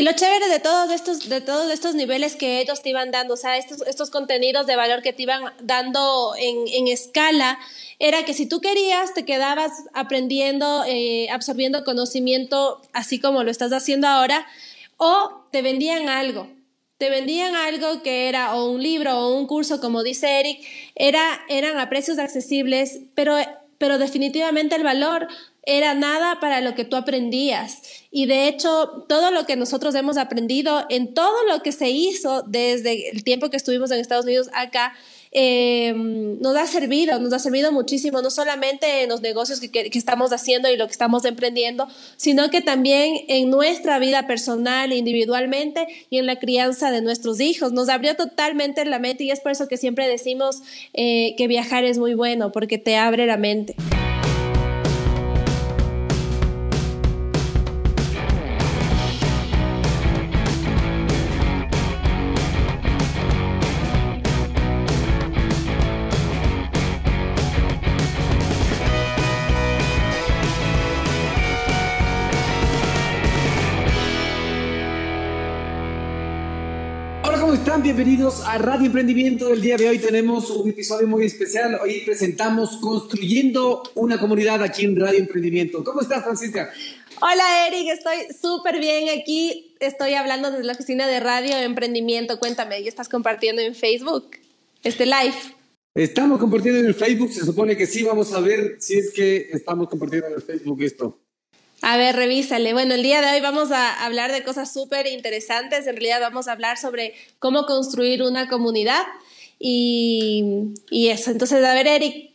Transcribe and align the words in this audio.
Y 0.00 0.02
lo 0.02 0.12
chévere 0.12 0.48
de 0.48 0.60
todos 0.60 0.90
estos, 0.90 1.28
de 1.28 1.42
todos 1.42 1.70
estos 1.70 1.94
niveles 1.94 2.34
que 2.34 2.58
ellos 2.62 2.80
te 2.80 2.88
iban 2.88 3.10
dando, 3.10 3.34
o 3.34 3.36
sea, 3.36 3.58
estos, 3.58 3.86
estos 3.86 4.08
contenidos 4.08 4.66
de 4.66 4.74
valor 4.74 5.02
que 5.02 5.12
te 5.12 5.24
iban 5.24 5.52
dando 5.62 6.32
en, 6.38 6.56
en 6.68 6.88
escala, 6.88 7.58
era 7.98 8.24
que 8.24 8.32
si 8.32 8.46
tú 8.46 8.62
querías, 8.62 9.12
te 9.12 9.26
quedabas 9.26 9.70
aprendiendo, 9.92 10.84
eh, 10.86 11.28
absorbiendo 11.28 11.84
conocimiento, 11.84 12.80
así 12.94 13.20
como 13.20 13.44
lo 13.44 13.50
estás 13.50 13.74
haciendo 13.74 14.08
ahora, 14.08 14.46
o 14.96 15.44
te 15.52 15.60
vendían 15.60 16.08
algo. 16.08 16.48
Te 16.96 17.10
vendían 17.10 17.54
algo 17.54 18.02
que 18.02 18.30
era 18.30 18.54
o 18.54 18.70
un 18.70 18.82
libro 18.82 19.18
o 19.18 19.36
un 19.36 19.46
curso, 19.46 19.82
como 19.82 20.02
dice 20.02 20.40
Eric, 20.40 20.66
era, 20.94 21.42
eran 21.50 21.78
a 21.78 21.90
precios 21.90 22.18
accesibles, 22.18 23.00
pero, 23.14 23.36
pero 23.76 23.98
definitivamente 23.98 24.76
el 24.76 24.82
valor 24.82 25.28
era 25.64 25.94
nada 25.94 26.40
para 26.40 26.60
lo 26.60 26.74
que 26.74 26.84
tú 26.84 26.96
aprendías. 26.96 27.82
Y 28.10 28.26
de 28.26 28.48
hecho, 28.48 29.04
todo 29.08 29.30
lo 29.30 29.46
que 29.46 29.56
nosotros 29.56 29.94
hemos 29.94 30.16
aprendido 30.16 30.84
en 30.88 31.14
todo 31.14 31.44
lo 31.48 31.62
que 31.62 31.72
se 31.72 31.90
hizo 31.90 32.42
desde 32.42 33.10
el 33.10 33.22
tiempo 33.24 33.50
que 33.50 33.56
estuvimos 33.56 33.90
en 33.90 34.00
Estados 34.00 34.24
Unidos 34.24 34.50
acá, 34.52 34.94
eh, 35.32 35.92
nos 35.94 36.56
ha 36.56 36.66
servido, 36.66 37.20
nos 37.20 37.32
ha 37.32 37.38
servido 37.38 37.70
muchísimo, 37.70 38.20
no 38.20 38.30
solamente 38.30 39.04
en 39.04 39.10
los 39.10 39.20
negocios 39.20 39.60
que, 39.60 39.70
que, 39.70 39.98
estamos 39.98 40.32
haciendo 40.32 40.68
y 40.68 40.76
lo 40.76 40.86
que 40.86 40.92
estamos 40.92 41.24
emprendiendo, 41.24 41.86
sino 42.16 42.50
que 42.50 42.62
también 42.62 43.14
en 43.28 43.48
nuestra 43.48 44.00
vida 44.00 44.26
personal, 44.26 44.92
individualmente 44.92 45.86
y 46.10 46.18
en 46.18 46.26
la 46.26 46.40
crianza 46.40 46.90
de 46.90 47.00
nuestros 47.00 47.38
hijos. 47.38 47.72
Nos 47.72 47.88
abrió 47.88 48.16
totalmente 48.16 48.84
la 48.84 48.98
mente 48.98 49.22
y 49.22 49.30
es 49.30 49.38
por 49.38 49.52
eso 49.52 49.68
que 49.68 49.76
siempre 49.76 50.08
decimos 50.08 50.62
eh, 50.94 51.36
que 51.38 51.46
viajar 51.46 51.84
es 51.84 51.98
muy 51.98 52.14
bueno, 52.14 52.50
porque 52.50 52.78
te 52.78 52.96
abre 52.96 53.26
la 53.26 53.36
mente. 53.36 53.76
Bienvenidos 77.92 78.44
a 78.46 78.56
Radio 78.56 78.86
Emprendimiento. 78.86 79.52
El 79.52 79.60
día 79.60 79.76
de 79.76 79.88
hoy 79.88 79.98
tenemos 79.98 80.48
un 80.50 80.70
episodio 80.70 81.08
muy 81.08 81.24
especial. 81.24 81.76
Hoy 81.82 82.02
presentamos 82.06 82.76
Construyendo 82.76 83.82
una 83.96 84.16
comunidad 84.16 84.62
aquí 84.62 84.84
en 84.84 84.94
Radio 84.94 85.18
Emprendimiento. 85.18 85.82
¿Cómo 85.82 86.00
estás, 86.00 86.22
Francisca? 86.22 86.70
Hola, 87.20 87.66
Eric. 87.66 87.88
Estoy 87.88 88.32
súper 88.40 88.78
bien 88.78 89.08
aquí. 89.18 89.74
Estoy 89.80 90.14
hablando 90.14 90.52
desde 90.52 90.62
la 90.62 90.74
oficina 90.74 91.08
de 91.08 91.18
Radio 91.18 91.56
Emprendimiento. 91.56 92.38
Cuéntame, 92.38 92.80
¿y 92.80 92.86
estás 92.86 93.08
compartiendo 93.08 93.60
en 93.60 93.74
Facebook 93.74 94.36
este 94.84 95.04
live? 95.04 95.34
Estamos 95.92 96.38
compartiendo 96.38 96.78
en 96.78 96.86
el 96.86 96.94
Facebook. 96.94 97.32
Se 97.32 97.44
supone 97.44 97.76
que 97.76 97.88
sí. 97.88 98.04
Vamos 98.04 98.32
a 98.32 98.38
ver 98.38 98.76
si 98.78 98.98
es 98.98 99.12
que 99.12 99.48
estamos 99.50 99.88
compartiendo 99.88 100.28
en 100.28 100.34
el 100.34 100.42
Facebook 100.42 100.80
esto. 100.80 101.18
A 101.82 101.96
ver, 101.96 102.14
revísale. 102.14 102.72
Bueno, 102.72 102.94
el 102.94 103.02
día 103.02 103.20
de 103.22 103.34
hoy 103.34 103.40
vamos 103.40 103.70
a 103.70 104.04
hablar 104.04 104.32
de 104.32 104.42
cosas 104.42 104.72
súper 104.72 105.06
interesantes. 105.06 105.86
En 105.86 105.96
realidad 105.96 106.20
vamos 106.20 106.46
a 106.46 106.52
hablar 106.52 106.76
sobre 106.76 107.14
cómo 107.38 107.64
construir 107.64 108.22
una 108.22 108.48
comunidad 108.48 109.02
y, 109.58 110.74
y 110.90 111.08
eso. 111.08 111.30
Entonces, 111.30 111.64
a 111.64 111.74
ver, 111.74 111.86
Eric, 111.86 112.32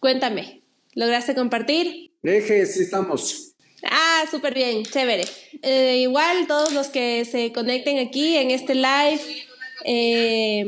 cuéntame. 0.00 0.62
¿Lograste 0.94 1.34
compartir? 1.34 2.10
Deje, 2.22 2.66
sí 2.66 2.82
estamos. 2.82 3.54
Ah, 3.84 4.24
súper 4.28 4.54
bien, 4.54 4.84
chévere. 4.84 5.24
Eh, 5.62 5.98
igual 5.98 6.48
todos 6.48 6.72
los 6.72 6.88
que 6.88 7.24
se 7.24 7.52
conecten 7.52 7.98
aquí 7.98 8.36
en 8.36 8.50
este 8.50 8.74
live, 8.74 9.20
eh, 9.84 10.64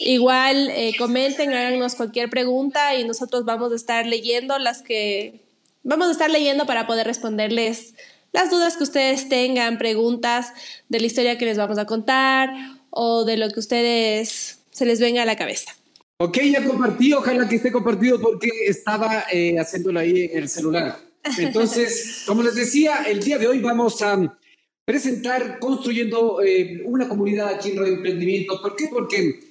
igual 0.00 0.68
eh, 0.70 0.92
comenten, 0.98 1.54
háganos 1.54 1.94
cualquier 1.94 2.28
pregunta 2.28 2.94
y 2.94 3.04
nosotros 3.04 3.46
vamos 3.46 3.72
a 3.72 3.76
estar 3.76 4.06
leyendo 4.06 4.58
las 4.58 4.82
que 4.82 5.45
Vamos 5.88 6.08
a 6.08 6.10
estar 6.10 6.28
leyendo 6.28 6.66
para 6.66 6.88
poder 6.88 7.06
responderles 7.06 7.94
las 8.32 8.50
dudas 8.50 8.76
que 8.76 8.82
ustedes 8.82 9.28
tengan, 9.28 9.78
preguntas 9.78 10.52
de 10.88 10.98
la 10.98 11.06
historia 11.06 11.38
que 11.38 11.44
les 11.44 11.56
vamos 11.56 11.78
a 11.78 11.86
contar 11.86 12.50
o 12.90 13.24
de 13.24 13.36
lo 13.36 13.48
que 13.50 13.60
ustedes 13.60 14.58
se 14.72 14.84
les 14.84 14.98
venga 14.98 15.22
a 15.22 15.26
la 15.26 15.36
cabeza. 15.36 15.76
Ok, 16.18 16.38
ya 16.42 16.64
compartí, 16.64 17.12
ojalá 17.12 17.48
que 17.48 17.54
esté 17.54 17.70
compartido 17.70 18.20
porque 18.20 18.48
estaba 18.66 19.26
eh, 19.32 19.60
haciéndolo 19.60 20.00
ahí 20.00 20.28
en 20.32 20.38
el 20.38 20.48
celular. 20.48 20.98
Entonces, 21.38 22.24
como 22.26 22.42
les 22.42 22.56
decía, 22.56 23.04
el 23.06 23.22
día 23.22 23.38
de 23.38 23.46
hoy 23.46 23.60
vamos 23.60 24.02
a 24.02 24.36
presentar 24.84 25.60
construyendo 25.60 26.42
eh, 26.42 26.82
una 26.84 27.08
comunidad 27.08 27.50
aquí 27.50 27.70
en 27.70 27.78
Radio 27.78 27.94
Emprendimiento. 27.94 28.60
¿Por 28.60 28.74
qué? 28.74 28.88
Porque 28.88 29.45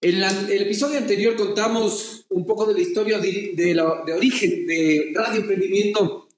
en 0.00 0.22
el 0.22 0.62
episodio 0.62 0.98
anterior 0.98 1.34
contamos 1.36 2.24
un 2.28 2.46
poco 2.46 2.66
de 2.66 2.74
la 2.74 2.80
historia 2.80 3.18
de, 3.18 3.52
de, 3.54 4.12
origen 4.12 4.66
de 4.66 5.12
Radio 5.14 5.40
Emprendimiento, 5.40 6.28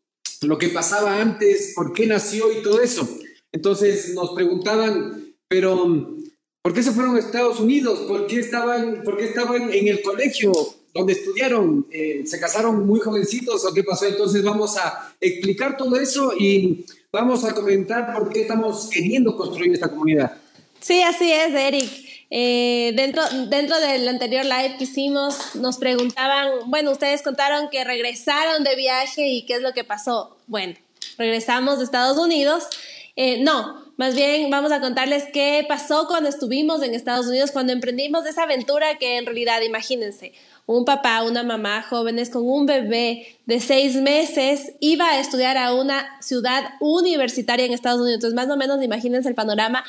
lo 0.43 0.57
que 0.57 0.69
pasaba 0.69 1.21
antes, 1.21 1.73
por 1.75 1.93
qué 1.93 2.07
nació 2.07 2.51
y 2.53 2.63
todo 2.63 2.81
eso. 2.81 3.07
Entonces 3.53 4.15
nos 4.15 4.31
preguntaban, 4.31 5.35
pero 5.49 6.17
¿por 6.63 6.73
qué 6.73 6.83
se 6.83 6.93
fueron 6.93 7.17
a 7.17 7.19
Estados 7.19 7.61
Unidos? 7.61 8.01
¿Por 8.09 8.27
qué 8.27 8.41
estaban, 8.41 9.03
por 9.03 9.19
qué 9.19 9.25
estaban 9.27 9.73
en 9.73 9.89
el 9.89 10.01
colegio 10.01 10.53
donde 10.95 11.13
estudiaron? 11.13 11.87
Eh, 11.91 12.23
¿Se 12.25 12.41
casaron 12.41 12.87
muy 12.87 13.01
jovencitos 13.01 13.67
o 13.67 13.75
qué 13.75 13.85
pasó? 13.85 14.07
Entonces 14.07 14.43
vamos 14.43 14.79
a 14.79 15.15
explicar 15.21 15.77
todo 15.77 15.97
eso 15.97 16.33
y 16.39 16.87
vamos 17.13 17.45
a 17.45 17.55
comentar 17.55 18.15
por 18.15 18.31
qué 18.31 18.43
estamos 18.43 18.89
queriendo 18.91 19.37
construir 19.37 19.75
esta 19.75 19.91
comunidad. 19.91 20.41
Sí, 20.81 21.03
así 21.03 21.31
es, 21.31 21.53
Eric. 21.53 22.00
Eh, 22.33 22.93
dentro, 22.95 23.23
dentro 23.49 23.81
del 23.81 24.09
anterior 24.09 24.45
live 24.45 24.77
que 24.79 24.85
hicimos, 24.85 25.57
nos 25.57 25.79
preguntaban, 25.79 26.49
bueno, 26.67 26.93
ustedes 26.93 27.23
contaron 27.23 27.69
que 27.71 27.83
regresaron 27.83 28.63
de 28.63 28.77
viaje 28.77 29.27
y 29.29 29.43
qué 29.43 29.55
es 29.55 29.63
lo 29.63 29.73
que 29.73 29.83
pasó. 29.83 30.37
Bueno, 30.47 30.75
regresamos 31.19 31.79
de 31.79 31.85
Estados 31.85 32.19
Unidos. 32.19 32.69
Eh, 33.17 33.43
no, 33.43 33.85
más 33.97 34.15
bien 34.15 34.49
vamos 34.49 34.71
a 34.71 34.81
contarles 34.81 35.25
qué 35.33 35.65
pasó 35.69 36.07
cuando 36.07 36.29
estuvimos 36.29 36.83
en 36.83 36.95
Estados 36.95 37.27
Unidos, 37.27 37.51
cuando 37.51 37.73
emprendimos 37.73 38.25
esa 38.25 38.45
aventura 38.45 38.97
que 38.99 39.19
en 39.19 39.27
realidad, 39.27 39.61
imagínense, 39.63 40.33
un 40.67 40.85
papá, 40.85 41.25
una 41.25 41.43
mamá, 41.43 41.83
jóvenes 41.83 42.31
con 42.31 42.49
un 42.49 42.65
bebé 42.65 43.39
de 43.47 43.59
seis 43.59 43.97
meses, 43.97 44.75
iba 44.79 45.09
a 45.09 45.19
estudiar 45.19 45.59
a 45.59 45.75
una 45.75 46.21
ciudad 46.23 46.75
universitaria 46.79 47.67
en 47.67 47.73
Estados 47.73 48.01
Unidos. 48.01 48.19
Entonces, 48.19 48.37
más 48.37 48.49
o 48.49 48.57
menos, 48.57 48.81
imagínense 48.81 49.29
el 49.29 49.35
panorama, 49.35 49.85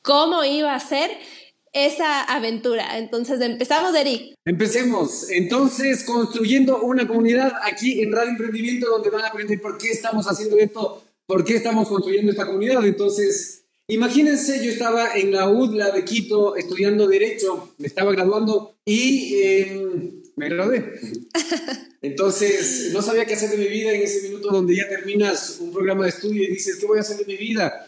cómo 0.00 0.42
iba 0.42 0.74
a 0.74 0.80
ser 0.80 1.10
esa 1.72 2.22
aventura. 2.24 2.98
Entonces 2.98 3.40
empezamos, 3.40 3.94
Eric. 3.94 4.34
Empecemos. 4.44 5.30
Entonces, 5.30 6.04
construyendo 6.04 6.82
una 6.82 7.06
comunidad 7.08 7.52
aquí 7.64 8.02
en 8.02 8.12
Radio 8.12 8.30
Emprendimiento 8.30 8.90
donde 8.90 9.10
van 9.10 9.24
a 9.24 9.28
aprender 9.28 9.60
por 9.60 9.78
qué 9.78 9.90
estamos 9.90 10.26
haciendo 10.26 10.58
esto, 10.58 11.02
por 11.26 11.44
qué 11.44 11.56
estamos 11.56 11.88
construyendo 11.88 12.30
esta 12.30 12.46
comunidad. 12.46 12.84
Entonces, 12.84 13.64
imagínense, 13.88 14.64
yo 14.64 14.70
estaba 14.70 15.16
en 15.16 15.32
la 15.32 15.48
UDLA 15.48 15.90
de 15.90 16.04
Quito 16.04 16.56
estudiando 16.56 17.06
Derecho, 17.06 17.74
me 17.78 17.86
estaba 17.86 18.12
graduando 18.12 18.74
y 18.84 19.40
em, 19.42 20.22
me 20.36 20.48
gradué. 20.48 21.00
Entonces, 22.02 22.90
no 22.92 23.00
sabía 23.00 23.24
qué 23.24 23.34
hacer 23.34 23.50
de 23.50 23.58
mi 23.58 23.68
vida 23.68 23.92
en 23.92 24.02
ese 24.02 24.28
minuto 24.28 24.48
donde 24.50 24.76
ya 24.76 24.88
terminas 24.88 25.58
un 25.60 25.72
programa 25.72 26.04
de 26.04 26.10
estudio 26.10 26.42
y 26.42 26.48
dices, 26.48 26.76
¿qué 26.76 26.86
voy 26.86 26.98
a 26.98 27.02
hacer 27.02 27.16
de 27.16 27.24
mi 27.24 27.36
vida? 27.36 27.86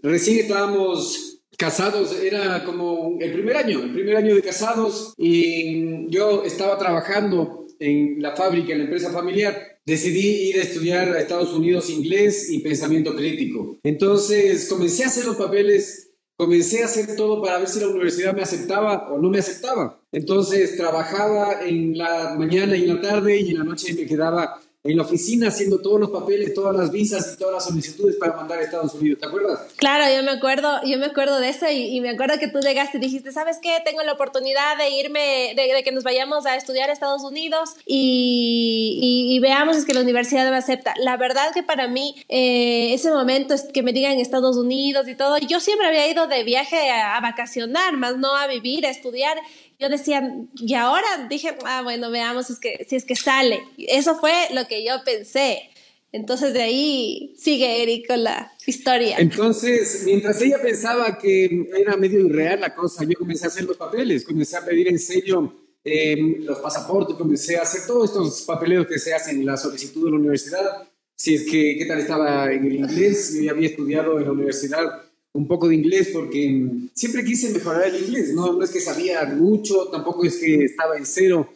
Recién 0.00 0.38
estábamos 0.38 1.37
casados, 1.58 2.16
era 2.22 2.64
como 2.64 3.18
el 3.20 3.32
primer 3.32 3.56
año, 3.56 3.82
el 3.82 3.92
primer 3.92 4.16
año 4.16 4.34
de 4.36 4.42
casados 4.42 5.12
y 5.18 6.08
yo 6.08 6.44
estaba 6.44 6.78
trabajando 6.78 7.66
en 7.80 8.22
la 8.22 8.36
fábrica, 8.36 8.72
en 8.72 8.78
la 8.78 8.84
empresa 8.84 9.10
familiar. 9.10 9.80
Decidí 9.84 10.50
ir 10.50 10.60
a 10.60 10.62
estudiar 10.62 11.08
a 11.08 11.20
Estados 11.20 11.52
Unidos 11.52 11.90
inglés 11.90 12.48
y 12.50 12.60
pensamiento 12.60 13.14
crítico. 13.16 13.76
Entonces 13.82 14.68
comencé 14.68 15.02
a 15.02 15.08
hacer 15.08 15.24
los 15.24 15.34
papeles, 15.34 16.12
comencé 16.36 16.82
a 16.82 16.86
hacer 16.86 17.16
todo 17.16 17.42
para 17.42 17.58
ver 17.58 17.68
si 17.68 17.80
la 17.80 17.88
universidad 17.88 18.36
me 18.36 18.42
aceptaba 18.42 19.08
o 19.10 19.18
no 19.18 19.28
me 19.28 19.40
aceptaba. 19.40 20.00
Entonces 20.12 20.76
trabajaba 20.76 21.66
en 21.66 21.98
la 21.98 22.36
mañana 22.38 22.76
y 22.76 22.84
en 22.84 22.94
la 22.94 23.00
tarde 23.00 23.40
y 23.40 23.50
en 23.50 23.58
la 23.58 23.64
noche 23.64 23.94
me 23.94 24.06
quedaba 24.06 24.60
en 24.84 24.96
la 24.96 25.02
oficina 25.02 25.48
haciendo 25.48 25.80
todos 25.80 25.98
los 25.98 26.10
papeles, 26.10 26.54
todas 26.54 26.76
las 26.76 26.92
visas 26.92 27.34
y 27.34 27.38
todas 27.38 27.54
las 27.54 27.64
solicitudes 27.64 28.16
para 28.16 28.36
mandar 28.36 28.60
a 28.60 28.62
Estados 28.62 28.94
Unidos, 28.94 29.18
¿te 29.18 29.26
acuerdas? 29.26 29.60
Claro, 29.76 30.04
yo 30.14 30.22
me 30.22 30.30
acuerdo, 30.30 30.80
yo 30.84 30.98
me 30.98 31.06
acuerdo 31.06 31.40
de 31.40 31.48
eso 31.48 31.66
y, 31.68 32.00
me 32.00 32.10
acuerdo 32.10 32.38
que 32.38 32.46
tú 32.46 32.60
llegaste 32.60 32.98
y 32.98 33.00
dijiste, 33.00 33.32
¿sabes 33.32 33.58
qué? 33.60 33.78
Tengo 33.84 34.02
la 34.04 34.12
oportunidad 34.12 34.78
de 34.78 34.90
irme, 34.90 35.54
de, 35.56 35.82
que 35.82 35.90
nos 35.90 36.04
vayamos 36.04 36.46
a 36.46 36.54
estudiar 36.54 36.90
a 36.90 36.92
Estados 36.92 37.24
Unidos 37.24 37.74
y, 37.86 39.30
y, 39.32 39.38
veamos 39.40 39.76
es 39.76 39.84
que 39.84 39.94
la 39.94 40.00
universidad 40.00 40.48
me 40.48 40.56
acepta. 40.56 40.94
La 40.98 41.16
verdad 41.16 41.52
que 41.52 41.64
para 41.64 41.88
mí 41.88 42.14
eh, 42.28 42.94
ese 42.94 43.10
momento 43.10 43.54
es 43.54 43.64
que 43.64 43.82
me 43.82 43.92
digan 43.92 44.18
Estados 44.18 44.56
Unidos 44.56 45.08
y 45.08 45.16
todo, 45.16 45.38
yo 45.38 45.58
siempre 45.58 45.88
había 45.88 46.08
ido 46.08 46.28
de 46.28 46.44
viaje 46.44 46.90
a 46.90 47.20
vacacionar, 47.20 47.96
más 47.96 48.16
no 48.16 48.36
a 48.36 48.46
vivir, 48.46 48.86
a 48.86 48.90
estudiar 48.90 49.36
yo 49.78 49.88
decía, 49.88 50.22
y 50.56 50.74
ahora 50.74 51.28
dije, 51.30 51.56
ah, 51.64 51.82
bueno, 51.82 52.10
veamos 52.10 52.50
es 52.50 52.58
que, 52.58 52.84
si 52.88 52.96
es 52.96 53.04
que 53.04 53.14
sale. 53.14 53.62
Eso 53.78 54.18
fue 54.18 54.32
lo 54.52 54.66
que 54.66 54.84
yo 54.84 55.04
pensé. 55.04 55.70
Entonces 56.10 56.54
de 56.54 56.62
ahí 56.62 57.34
sigue 57.38 57.82
Eric 57.82 58.08
con 58.08 58.24
la 58.24 58.50
historia. 58.66 59.18
Entonces, 59.18 60.02
mientras 60.04 60.40
ella 60.40 60.60
pensaba 60.60 61.18
que 61.18 61.68
era 61.78 61.96
medio 61.96 62.20
irreal 62.26 62.60
la 62.60 62.74
cosa, 62.74 63.04
yo 63.04 63.16
comencé 63.16 63.44
a 63.44 63.48
hacer 63.48 63.64
los 63.64 63.76
papeles, 63.76 64.24
comencé 64.24 64.56
a 64.56 64.64
pedir 64.64 64.88
en 64.88 64.98
serio 64.98 65.54
em, 65.84 66.42
los 66.44 66.58
pasaportes, 66.58 67.14
comencé 67.14 67.58
a 67.58 67.62
hacer 67.62 67.82
todos 67.86 68.10
estos 68.10 68.42
papeleos 68.42 68.86
que 68.86 68.98
se 68.98 69.14
hacen 69.14 69.36
en 69.36 69.46
la 69.46 69.56
solicitud 69.56 70.06
de 70.06 70.10
la 70.10 70.16
universidad. 70.16 70.88
Si 71.14 71.34
es 71.34 71.44
que, 71.44 71.76
¿qué 71.78 71.84
tal 71.86 72.00
estaba 72.00 72.50
en 72.52 72.64
el 72.64 72.76
inglés? 72.76 73.34
Yo 73.34 73.42
ya 73.42 73.50
había 73.50 73.68
estudiado 73.68 74.18
en 74.18 74.24
la 74.24 74.32
universidad 74.32 75.07
un 75.32 75.46
poco 75.46 75.68
de 75.68 75.74
inglés 75.74 76.10
porque 76.12 76.66
siempre 76.94 77.24
quise 77.24 77.50
mejorar 77.50 77.86
el 77.86 78.04
inglés. 78.04 78.32
No, 78.34 78.52
no 78.52 78.64
es 78.64 78.70
que 78.70 78.80
sabía 78.80 79.24
mucho, 79.24 79.86
tampoco 79.86 80.24
es 80.24 80.36
que 80.36 80.64
estaba 80.64 80.96
en 80.96 81.06
cero, 81.06 81.48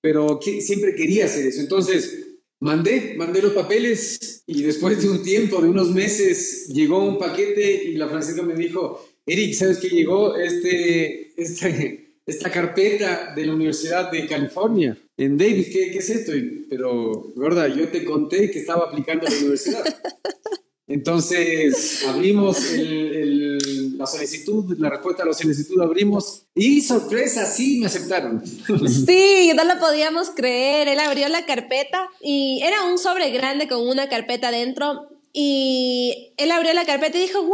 pero 0.00 0.40
siempre 0.60 0.94
quería 0.94 1.26
hacer 1.26 1.46
eso. 1.46 1.60
Entonces, 1.60 2.24
Mandé, 2.60 3.14
mandé 3.16 3.40
los 3.40 3.52
papeles 3.52 4.42
y 4.44 4.62
después 4.62 5.00
de 5.00 5.08
un 5.08 5.22
tiempo, 5.22 5.62
de 5.62 5.68
unos 5.68 5.92
meses, 5.92 6.66
llegó 6.66 7.04
un 7.04 7.16
paquete 7.16 7.84
y 7.84 7.92
la 7.92 8.08
francesa 8.08 8.42
me 8.42 8.56
dijo, 8.56 9.06
Eric, 9.24 9.54
¿sabes 9.54 9.78
qué 9.78 9.88
llegó? 9.88 10.34
Este, 10.34 11.40
este, 11.40 12.14
esta 12.26 12.50
carpeta 12.50 13.32
de 13.36 13.46
la 13.46 13.54
Universidad 13.54 14.10
de 14.10 14.26
California 14.26 14.98
en 15.16 15.38
Davis, 15.38 15.68
¿qué, 15.68 15.92
qué 15.92 15.98
es 15.98 16.10
esto? 16.10 16.32
pero, 16.68 17.32
gorda, 17.36 17.68
yo 17.68 17.88
te 17.88 18.04
conté 18.04 18.50
que 18.50 18.58
estaba 18.58 18.86
aplicando 18.86 19.28
a 19.28 19.30
la 19.30 19.36
universidad. 19.36 19.84
Entonces 20.88 22.02
abrimos 22.08 22.58
la 22.72 24.06
solicitud, 24.06 24.74
la 24.78 24.88
respuesta 24.88 25.22
a 25.22 25.26
la 25.26 25.34
solicitud 25.34 25.80
abrimos 25.82 26.46
y 26.54 26.80
sorpresa, 26.80 27.44
sí, 27.44 27.80
me 27.80 27.86
aceptaron. 27.86 28.42
Sí, 29.06 29.52
no 29.54 29.64
lo 29.64 29.78
podíamos 29.78 30.30
creer. 30.30 30.88
Él 30.88 30.98
abrió 31.00 31.28
la 31.28 31.44
carpeta 31.44 32.08
y 32.20 32.60
era 32.62 32.84
un 32.84 32.98
sobre 32.98 33.30
grande 33.30 33.68
con 33.68 33.86
una 33.86 34.08
carpeta 34.08 34.50
dentro 34.50 35.08
y 35.32 36.32
él 36.38 36.50
abrió 36.50 36.72
la 36.72 36.86
carpeta 36.86 37.18
y 37.18 37.22
dijo, 37.22 37.42
wow, 37.42 37.50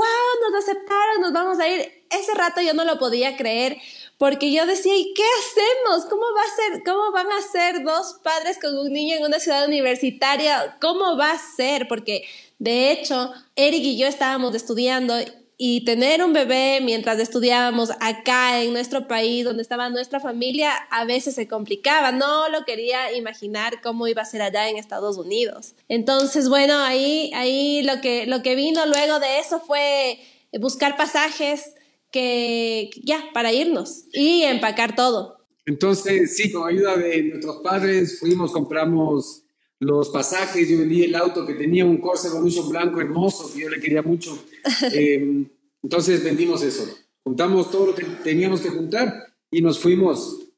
nos 0.48 0.62
aceptaron, 0.62 1.20
nos 1.20 1.32
vamos 1.32 1.58
a 1.58 1.68
ir. 1.68 1.80
Ese 2.10 2.34
rato 2.34 2.60
yo 2.60 2.72
no 2.72 2.84
lo 2.84 2.98
podía 2.98 3.36
creer 3.36 3.78
porque 4.16 4.52
yo 4.52 4.64
decía, 4.64 4.96
¿y 4.96 5.12
qué 5.12 5.24
hacemos? 5.40 6.06
¿Cómo 6.08 6.22
va 6.22 6.42
a 6.42 6.56
ser? 6.56 6.82
¿Cómo 6.84 7.10
van 7.12 7.26
a 7.32 7.42
ser 7.42 7.82
dos 7.82 8.20
padres 8.22 8.58
con 8.62 8.78
un 8.78 8.92
niño 8.92 9.16
en 9.16 9.24
una 9.24 9.40
ciudad 9.40 9.66
universitaria? 9.66 10.78
¿Cómo 10.80 11.16
va 11.16 11.32
a 11.32 11.38
ser? 11.38 11.88
Porque 11.88 12.24
de 12.58 12.92
hecho, 12.92 13.32
Eric 13.56 13.82
y 13.82 13.98
yo 13.98 14.06
estábamos 14.06 14.54
estudiando 14.54 15.14
y 15.56 15.84
tener 15.84 16.22
un 16.22 16.32
bebé 16.32 16.80
mientras 16.82 17.18
estudiábamos 17.20 17.90
acá 18.00 18.62
en 18.62 18.72
nuestro 18.72 19.06
país, 19.06 19.44
donde 19.44 19.62
estaba 19.62 19.88
nuestra 19.88 20.18
familia, 20.18 20.72
a 20.90 21.04
veces 21.04 21.36
se 21.36 21.46
complicaba. 21.46 22.10
No 22.10 22.48
lo 22.48 22.64
quería 22.64 23.16
imaginar 23.16 23.80
cómo 23.80 24.08
iba 24.08 24.22
a 24.22 24.26
ser 24.26 24.42
allá 24.42 24.68
en 24.68 24.76
Estados 24.76 25.16
Unidos. 25.16 25.74
Entonces, 25.88 26.48
bueno, 26.48 26.78
ahí, 26.78 27.30
ahí 27.34 27.82
lo, 27.82 28.00
que, 28.00 28.26
lo 28.26 28.42
que 28.42 28.56
vino 28.56 28.84
luego 28.86 29.20
de 29.20 29.38
eso 29.38 29.60
fue 29.60 30.18
buscar 30.58 30.96
pasajes 30.96 31.74
que 32.10 32.90
ya, 33.02 33.24
para 33.32 33.52
irnos 33.52 34.04
y 34.12 34.42
empacar 34.42 34.96
todo. 34.96 35.38
Entonces, 35.66 36.36
sí, 36.36 36.52
con 36.52 36.68
ayuda 36.68 36.96
de 36.96 37.22
nuestros 37.22 37.56
padres 37.62 38.18
fuimos, 38.18 38.52
compramos 38.52 39.43
los 39.80 40.10
pasajes, 40.10 40.68
yo 40.68 40.78
vendí 40.78 41.02
el 41.02 41.14
auto 41.14 41.46
que 41.46 41.54
tenía 41.54 41.84
un 41.84 41.98
Corsa 41.98 42.28
Evolution 42.28 42.68
blanco 42.68 43.00
hermoso, 43.00 43.52
que 43.52 43.62
yo 43.62 43.68
le 43.68 43.80
quería 43.80 44.02
mucho. 44.02 44.38
Eh, 44.92 45.46
entonces 45.82 46.24
vendimos 46.24 46.62
eso. 46.62 46.88
Juntamos 47.22 47.70
todo 47.70 47.86
lo 47.86 47.94
que 47.94 48.04
teníamos 48.22 48.60
que 48.60 48.70
juntar 48.70 49.34
y 49.50 49.60
nos 49.60 49.78
fuimos. 49.78 50.48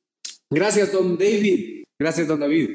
Gracias, 0.48 0.92
don 0.92 1.18
David. 1.18 1.84
Gracias, 1.98 2.28
don 2.28 2.38
David. 2.38 2.70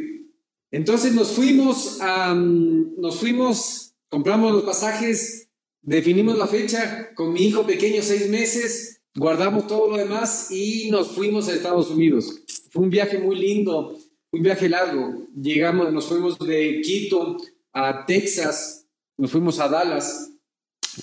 Entonces 0.71 1.13
nos 1.13 1.31
fuimos, 1.31 1.99
nos 1.99 3.19
fuimos, 3.19 3.93
compramos 4.09 4.53
los 4.53 4.63
pasajes, 4.63 5.49
definimos 5.81 6.38
la 6.38 6.47
fecha 6.47 7.13
con 7.13 7.33
mi 7.33 7.41
hijo 7.41 7.65
pequeño, 7.65 8.01
seis 8.01 8.29
meses, 8.29 9.01
guardamos 9.15 9.67
todo 9.67 9.89
lo 9.89 9.97
demás 9.97 10.49
y 10.49 10.89
nos 10.89 11.09
fuimos 11.09 11.49
a 11.49 11.53
Estados 11.53 11.89
Unidos. 11.89 12.41
Fue 12.69 12.83
un 12.83 12.89
viaje 12.89 13.17
muy 13.17 13.35
lindo 13.35 13.97
un 14.31 14.43
viaje 14.43 14.69
largo. 14.69 15.27
Llegamos, 15.35 15.91
nos 15.91 16.07
fuimos 16.07 16.39
de 16.39 16.81
Quito 16.81 17.37
a 17.73 18.05
Texas, 18.05 18.87
nos 19.17 19.31
fuimos 19.31 19.59
a 19.59 19.67
Dallas, 19.67 20.31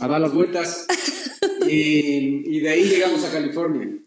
a 0.01 0.09
dar 0.09 0.21
las 0.21 0.33
vueltas, 0.33 0.87
y 1.67 2.61
de 2.61 2.69
ahí 2.69 2.85
llegamos 2.85 3.25
a 3.25 3.33
California. 3.33 3.99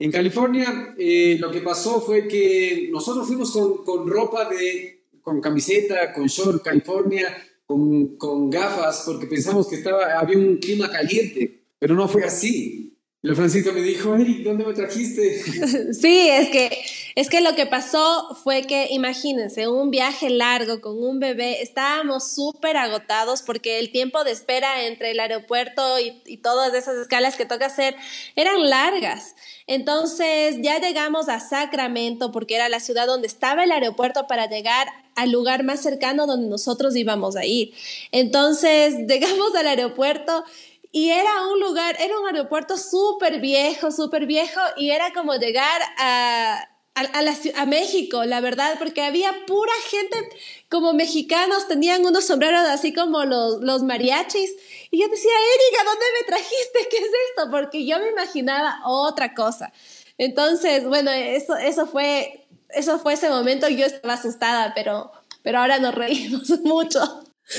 En 0.00 0.10
California 0.10 0.94
eh, 0.96 1.36
lo 1.38 1.50
que 1.50 1.60
pasó 1.60 2.00
fue 2.00 2.26
que 2.26 2.88
nosotros 2.90 3.26
fuimos 3.26 3.50
con, 3.50 3.84
con, 3.84 4.08
ropa 4.08 4.48
de, 4.48 5.04
con 5.20 5.42
camiseta, 5.42 6.14
con 6.14 6.26
short, 6.26 6.64
California, 6.64 7.36
con, 7.66 8.16
con 8.16 8.48
gafas, 8.48 9.02
porque 9.04 9.26
pensamos 9.26 9.68
que 9.68 9.76
estaba, 9.76 10.18
había 10.18 10.38
un 10.38 10.56
clima 10.56 10.90
caliente, 10.90 11.64
pero 11.78 11.94
no 11.94 12.08
fue 12.08 12.24
así. 12.24 12.96
El 13.22 13.36
Francisco 13.36 13.72
me 13.74 13.82
dijo, 13.82 14.16
Eric, 14.16 14.42
¿dónde 14.42 14.64
me 14.64 14.72
trajiste? 14.72 15.42
sí, 15.92 16.28
es 16.30 16.48
que, 16.48 16.78
es 17.14 17.28
que 17.28 17.40
lo 17.40 17.54
que 17.54 17.66
pasó 17.66 18.36
fue 18.42 18.62
que, 18.62 18.88
imagínense, 18.90 19.68
un 19.68 19.90
viaje 19.90 20.30
largo 20.30 20.80
con 20.80 21.02
un 21.02 21.18
bebé, 21.20 21.62
estábamos 21.62 22.34
súper 22.34 22.76
agotados 22.76 23.42
porque 23.42 23.78
el 23.78 23.92
tiempo 23.92 24.24
de 24.24 24.32
espera 24.32 24.84
entre 24.84 25.12
el 25.12 25.20
aeropuerto 25.20 25.98
y, 25.98 26.22
y 26.26 26.38
todas 26.38 26.74
esas 26.74 26.96
escalas 26.96 27.36
que 27.36 27.46
toca 27.46 27.66
hacer 27.66 27.96
eran 28.36 28.68
largas. 28.68 29.34
Entonces 29.66 30.56
ya 30.60 30.78
llegamos 30.78 31.28
a 31.28 31.40
Sacramento 31.40 32.32
porque 32.32 32.56
era 32.56 32.68
la 32.68 32.80
ciudad 32.80 33.06
donde 33.06 33.26
estaba 33.26 33.64
el 33.64 33.72
aeropuerto 33.72 34.26
para 34.26 34.46
llegar 34.46 34.88
al 35.16 35.30
lugar 35.30 35.64
más 35.64 35.80
cercano 35.80 36.26
donde 36.26 36.48
nosotros 36.48 36.96
íbamos 36.96 37.36
a 37.36 37.44
ir. 37.44 37.72
Entonces 38.12 38.94
llegamos 39.08 39.54
al 39.54 39.66
aeropuerto 39.66 40.44
y 40.92 41.10
era 41.10 41.46
un 41.46 41.60
lugar, 41.60 41.96
era 42.00 42.18
un 42.18 42.26
aeropuerto 42.26 42.76
súper 42.76 43.40
viejo, 43.40 43.92
súper 43.92 44.26
viejo, 44.26 44.60
y 44.76 44.90
era 44.90 45.12
como 45.12 45.36
llegar 45.36 45.80
a, 45.98 46.68
a, 47.54 47.66
México, 47.66 48.24
la 48.24 48.40
verdad, 48.40 48.76
porque 48.78 49.02
había 49.02 49.32
pura 49.46 49.72
gente 49.88 50.16
como 50.68 50.92
mexicanos, 50.92 51.68
tenían 51.68 52.04
unos 52.04 52.26
sombreros 52.26 52.60
así 52.60 52.92
como 52.92 53.24
los, 53.24 53.60
los 53.60 53.82
mariachis. 53.82 54.50
Y 54.90 55.00
yo 55.00 55.08
decía, 55.08 55.30
Erika, 55.54 55.84
¿dónde 55.84 56.04
me 56.18 56.26
trajiste? 56.26 56.88
¿Qué 56.90 56.96
es 56.98 57.10
esto? 57.30 57.50
Porque 57.50 57.86
yo 57.86 57.98
me 57.98 58.10
imaginaba 58.10 58.80
otra 58.84 59.34
cosa. 59.34 59.72
Entonces, 60.18 60.84
bueno, 60.86 61.10
eso, 61.10 61.56
eso, 61.56 61.86
fue, 61.86 62.46
eso 62.68 62.98
fue 62.98 63.14
ese 63.14 63.30
momento. 63.30 63.68
Yo 63.68 63.86
estaba 63.86 64.14
asustada, 64.14 64.72
pero, 64.74 65.10
pero 65.42 65.58
ahora 65.58 65.78
nos 65.78 65.94
reímos 65.94 66.50
mucho. 66.64 67.00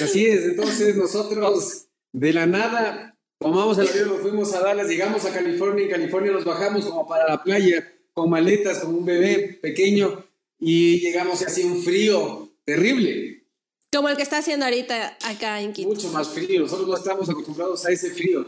Así 0.01 0.25
es, 0.25 0.45
entonces 0.45 0.95
nosotros 0.95 1.87
de 2.13 2.33
la 2.33 2.45
nada 2.45 3.11
Tomamos 3.41 3.79
el 3.79 3.87
avión, 3.87 4.09
nos 4.09 4.19
fuimos 4.19 4.53
a 4.53 4.61
Dallas, 4.61 4.87
llegamos 4.87 5.25
a 5.25 5.33
California, 5.33 5.85
en 5.85 5.89
California 5.89 6.31
nos 6.31 6.45
bajamos 6.45 6.85
como 6.85 7.07
para 7.07 7.27
la 7.27 7.41
playa, 7.41 7.91
con 8.13 8.29
maletas, 8.29 8.79
con 8.79 8.95
un 8.95 9.05
bebé 9.05 9.59
pequeño, 9.61 10.25
y 10.59 10.99
llegamos 10.99 11.41
así 11.41 11.63
un 11.63 11.81
frío 11.81 12.49
terrible. 12.65 13.43
Como 13.91 14.09
el 14.09 14.15
que 14.15 14.23
está 14.23 14.37
haciendo 14.37 14.65
ahorita 14.65 15.17
acá 15.23 15.61
en 15.61 15.73
Quito. 15.73 15.89
Mucho 15.89 16.09
más 16.09 16.29
frío, 16.29 16.61
nosotros 16.61 16.87
no 16.87 16.95
estamos 16.95 17.29
acostumbrados 17.29 17.85
a 17.85 17.91
ese 17.91 18.11
frío. 18.11 18.45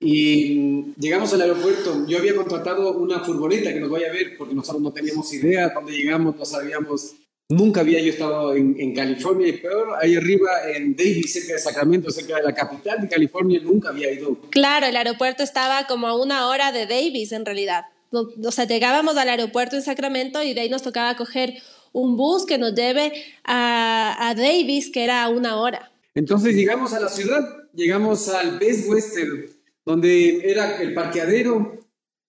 Y 0.00 0.54
mm, 0.54 0.94
llegamos 1.00 1.32
al 1.32 1.40
aeropuerto, 1.40 2.06
yo 2.06 2.18
había 2.18 2.36
contratado 2.36 2.92
una 2.98 3.20
furgoneta 3.24 3.72
que 3.72 3.80
nos 3.80 3.90
vaya 3.90 4.08
a 4.08 4.12
ver, 4.12 4.36
porque 4.36 4.54
nosotros 4.54 4.82
no 4.82 4.92
teníamos 4.92 5.32
idea, 5.32 5.72
cuando 5.72 5.90
llegamos 5.90 6.36
no 6.36 6.44
sabíamos 6.44 7.14
Nunca 7.50 7.82
había 7.82 8.00
yo 8.00 8.10
estado 8.10 8.54
en, 8.54 8.94
California 8.94 9.48
y 9.48 9.52
peor, 9.52 9.98
ahí 10.00 10.16
arriba 10.16 10.48
en 10.74 10.96
Davis, 10.96 11.34
cerca 11.34 11.52
de 11.52 11.58
Sacramento, 11.58 12.10
cerca 12.10 12.36
de 12.36 12.42
la 12.42 12.54
capital 12.54 13.02
de 13.02 13.08
California, 13.08 13.60
nunca 13.62 13.90
había 13.90 14.10
ido. 14.10 14.38
Claro, 14.48 14.86
el 14.86 14.96
aeropuerto 14.96 15.42
estaba 15.42 15.86
como 15.86 16.06
a 16.06 16.16
una 16.16 16.48
hora 16.48 16.72
de 16.72 16.86
Davis 16.86 17.32
en 17.32 17.44
realidad. 17.44 17.84
O 18.14 18.50
sea, 18.50 18.66
llegábamos 18.66 19.16
al 19.16 19.28
aeropuerto 19.28 19.76
en 19.76 19.82
Sacramento 19.82 20.42
y 20.42 20.54
de 20.54 20.62
ahí 20.62 20.68
nos 20.68 20.82
tocaba 20.82 21.16
coger 21.16 21.54
un 21.92 22.16
bus 22.16 22.44
que 22.46 22.58
nos 22.58 22.74
lleve 22.74 23.12
a, 23.44 24.28
a 24.28 24.34
Davis, 24.34 24.90
que 24.90 25.04
era 25.04 25.24
a 25.24 25.28
una 25.28 25.56
hora. 25.56 25.92
Entonces 26.14 26.54
llegamos 26.54 26.92
a 26.92 27.00
la 27.00 27.08
ciudad, 27.08 27.42
llegamos 27.74 28.28
al 28.28 28.58
Best 28.58 28.88
Western, 28.88 29.46
donde 29.84 30.50
era 30.50 30.80
el 30.80 30.94
parqueadero, 30.94 31.78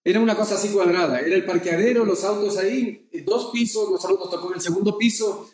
era 0.03 0.19
una 0.19 0.35
cosa 0.35 0.55
así 0.55 0.69
cuadrada, 0.69 1.19
era 1.19 1.35
el 1.35 1.45
parqueadero, 1.45 2.05
los 2.05 2.23
autos 2.23 2.57
ahí, 2.57 3.07
dos 3.25 3.49
pisos, 3.51 3.89
nosotros 3.89 4.19
nos 4.19 4.29
tocó 4.29 4.49
en 4.49 4.55
el 4.55 4.61
segundo 4.61 4.97
piso. 4.97 5.49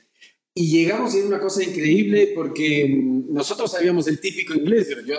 Y 0.53 0.69
llegamos 0.69 1.15
y 1.15 1.19
era 1.19 1.27
una 1.27 1.39
cosa 1.39 1.63
increíble 1.63 2.33
porque 2.35 2.85
mm, 2.85 3.33
nosotros 3.33 3.71
sabíamos 3.71 4.07
el 4.07 4.19
típico 4.19 4.53
inglés, 4.53 4.89
yo, 5.05 5.15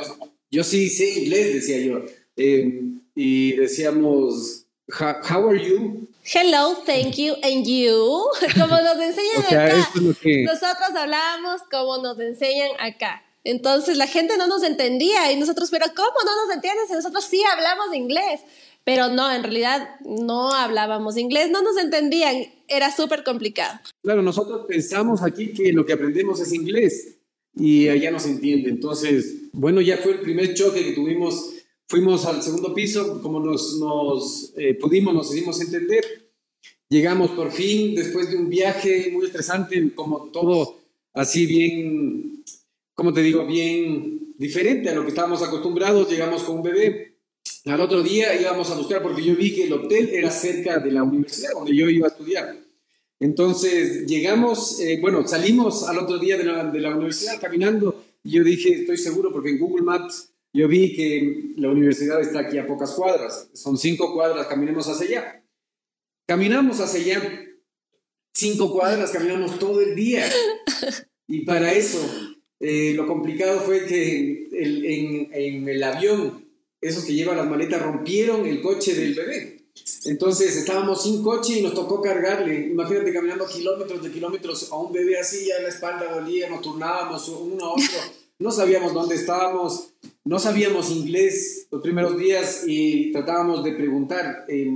yo 0.51 0.63
sí 0.63 0.91
sé 0.91 1.21
inglés, 1.21 1.55
decía 1.55 1.79
yo, 1.79 2.05
eh, 2.37 2.83
y 3.15 3.53
decíamos, 3.53 4.62
how 4.91 5.49
are 5.49 5.57
you? 5.57 6.09
Hello, 6.25 6.75
thank 6.87 7.17
you, 7.17 7.35
and 7.43 7.67
you, 7.67 8.25
como 8.55 8.77
nos 8.77 8.97
enseñan 8.97 9.45
acá. 9.45 9.91
Nosotros 9.95 10.97
hablábamos 10.97 11.63
como 11.71 11.99
nos 11.99 12.19
enseñan 12.21 12.71
acá. 12.79 13.23
Entonces 13.45 13.97
la 13.97 14.07
gente 14.07 14.37
no 14.37 14.47
nos 14.47 14.63
entendía 14.63 15.33
y 15.33 15.37
nosotros, 15.37 15.69
pero 15.71 15.87
¿cómo 15.97 16.15
no 16.25 16.47
nos 16.47 16.55
entiendes? 16.55 16.91
Nosotros 16.91 17.25
sí 17.25 17.43
hablamos 17.53 17.95
inglés. 17.95 18.41
Pero 18.85 19.09
no, 19.09 19.31
en 19.33 19.45
realidad 19.45 19.91
no 20.05 20.51
hablábamos 20.53 21.17
inglés, 21.17 21.51
no 21.51 21.63
nos 21.63 21.77
entendían, 21.77 22.47
era 22.67 22.91
súper 22.95 23.23
complicado. 23.23 23.79
Claro, 24.03 24.23
nosotros 24.23 24.63
pensamos 24.67 25.23
aquí 25.23 25.53
que 25.53 25.73
lo 25.73 25.87
que 25.87 25.93
aprendemos 25.93 26.41
es 26.41 26.53
inglés. 26.53 27.17
y 27.55 27.89
allá 27.89 28.11
no 28.11 28.19
se 28.19 28.31
entiende. 28.31 28.71
Entonces, 28.71 29.51
bueno, 29.53 29.81
ya 29.81 29.99
fue 29.99 30.13
el 30.13 30.21
primer 30.21 30.55
choque 30.55 30.85
que 30.85 30.93
tuvimos. 30.93 31.51
Fuimos 31.89 32.25
al 32.25 32.43
segundo 32.43 32.73
piso, 32.75 33.21
como 33.23 33.41
nos, 33.41 33.79
nos 33.79 34.53
eh, 34.57 34.75
pudimos, 34.75 35.15
nos 35.15 35.35
hicimos 35.35 35.61
entender. 35.61 36.05
Llegamos 36.89 37.31
por 37.31 37.51
fin, 37.51 37.95
después 37.95 38.31
de 38.31 38.37
un 38.37 38.49
viaje 38.49 39.11
muy 39.13 39.27
estresante, 39.27 39.95
como 39.95 40.31
todo 40.31 40.79
así 41.15 41.47
bien, 41.47 42.45
como 42.95 43.13
te 43.13 43.23
digo, 43.23 43.47
bien 43.47 44.35
diferente 44.39 44.91
a 44.91 44.95
lo 44.95 45.03
que 45.03 45.09
estábamos 45.09 45.43
acostumbrados. 45.43 46.11
Llegamos 46.11 46.43
con 46.43 46.57
un 46.57 46.63
bebé. 46.63 47.17
Al 47.65 47.81
otro 47.81 48.03
día 48.03 48.39
íbamos 48.41 48.71
a 48.71 48.77
buscar, 48.77 49.03
porque 49.03 49.23
yo 49.23 49.37
vi 49.37 49.55
que 49.55 49.65
el 49.65 49.73
hotel 49.73 50.11
era 50.13 50.31
cerca 50.31 50.79
de 50.79 50.93
la 50.93 51.03
universidad 51.03 51.53
donde 51.53 51.75
yo 51.75 51.89
iba 51.89 52.09
a 52.09 52.11
estudiar. 52.11 52.59
Entonces 53.21 54.05
llegamos, 54.07 54.81
eh, 54.81 54.99
bueno, 55.01 55.27
salimos 55.27 55.89
al 55.89 55.99
otro 55.99 56.19
día 56.19 56.37
de 56.37 56.45
la, 56.45 56.65
de 56.65 56.81
la 56.81 56.91
universidad 56.91 57.41
caminando 57.41 58.05
y 58.25 58.33
yo 58.33 58.43
dije, 58.43 58.81
estoy 58.81 58.97
seguro, 58.97 59.33
porque 59.33 59.51
en 59.51 59.59
Google 59.61 59.83
Maps 59.83 60.32
yo 60.53 60.69
vi 60.69 60.95
que 60.95 61.55
la 61.57 61.71
universidad 61.71 62.21
está 62.21 62.41
aquí 62.41 62.59
a 62.59 62.67
pocas 62.67 62.93
cuadras, 62.93 63.49
son 63.55 63.79
cinco 63.79 64.13
cuadras, 64.13 64.47
caminemos 64.47 64.87
hacia 64.87 65.07
allá. 65.07 65.45
Caminamos 66.27 66.81
hacia 66.81 67.01
allá, 67.01 67.47
cinco 68.35 68.73
cuadras, 68.73 69.11
caminamos 69.11 69.59
todo 69.59 69.81
el 69.81 69.95
día. 69.95 70.29
Y 71.27 71.45
para 71.45 71.73
eso, 71.73 71.99
eh, 72.61 72.93
lo 72.95 73.07
complicado 73.07 73.61
fue 73.61 73.87
que 73.87 74.49
en, 74.53 75.33
en 75.33 75.69
el 75.69 75.83
avión, 75.83 76.47
esos 76.81 77.05
que 77.05 77.15
llevan 77.15 77.39
las 77.39 77.49
maletas 77.49 77.81
rompieron 77.81 78.45
el 78.47 78.61
coche 78.61 78.95
del 78.95 79.15
bebé. 79.15 79.63
Entonces 80.05 80.57
estábamos 80.57 81.03
sin 81.03 81.23
coche 81.23 81.59
y 81.59 81.63
nos 81.63 81.75
tocó 81.75 82.03
cargarle. 82.03 82.67
Imagínate 82.67 83.13
caminando 83.13 83.47
kilómetros 83.47 84.03
de 84.03 84.11
kilómetros 84.11 84.71
a 84.71 84.77
un 84.77 84.93
bebé 84.93 85.19
así, 85.19 85.47
ya 85.47 85.63
la 85.63 85.69
espalda 85.69 86.13
dolía, 86.13 86.51
nos 86.51 86.61
turnábamos 86.61 87.29
uno 87.29 87.65
a 87.65 87.73
otro. 87.73 88.22
No 88.43 88.51
sabíamos 88.51 88.93
dónde 88.93 89.15
estábamos, 89.15 89.91
no 90.25 90.41
sabíamos 90.41 90.91
inglés 90.91 91.69
los 91.71 91.81
primeros 91.81 92.19
días 92.19 92.65
y 92.67 93.13
tratábamos 93.13 93.63
de 93.63 93.73
preguntar. 93.73 94.47
Eh, 94.49 94.69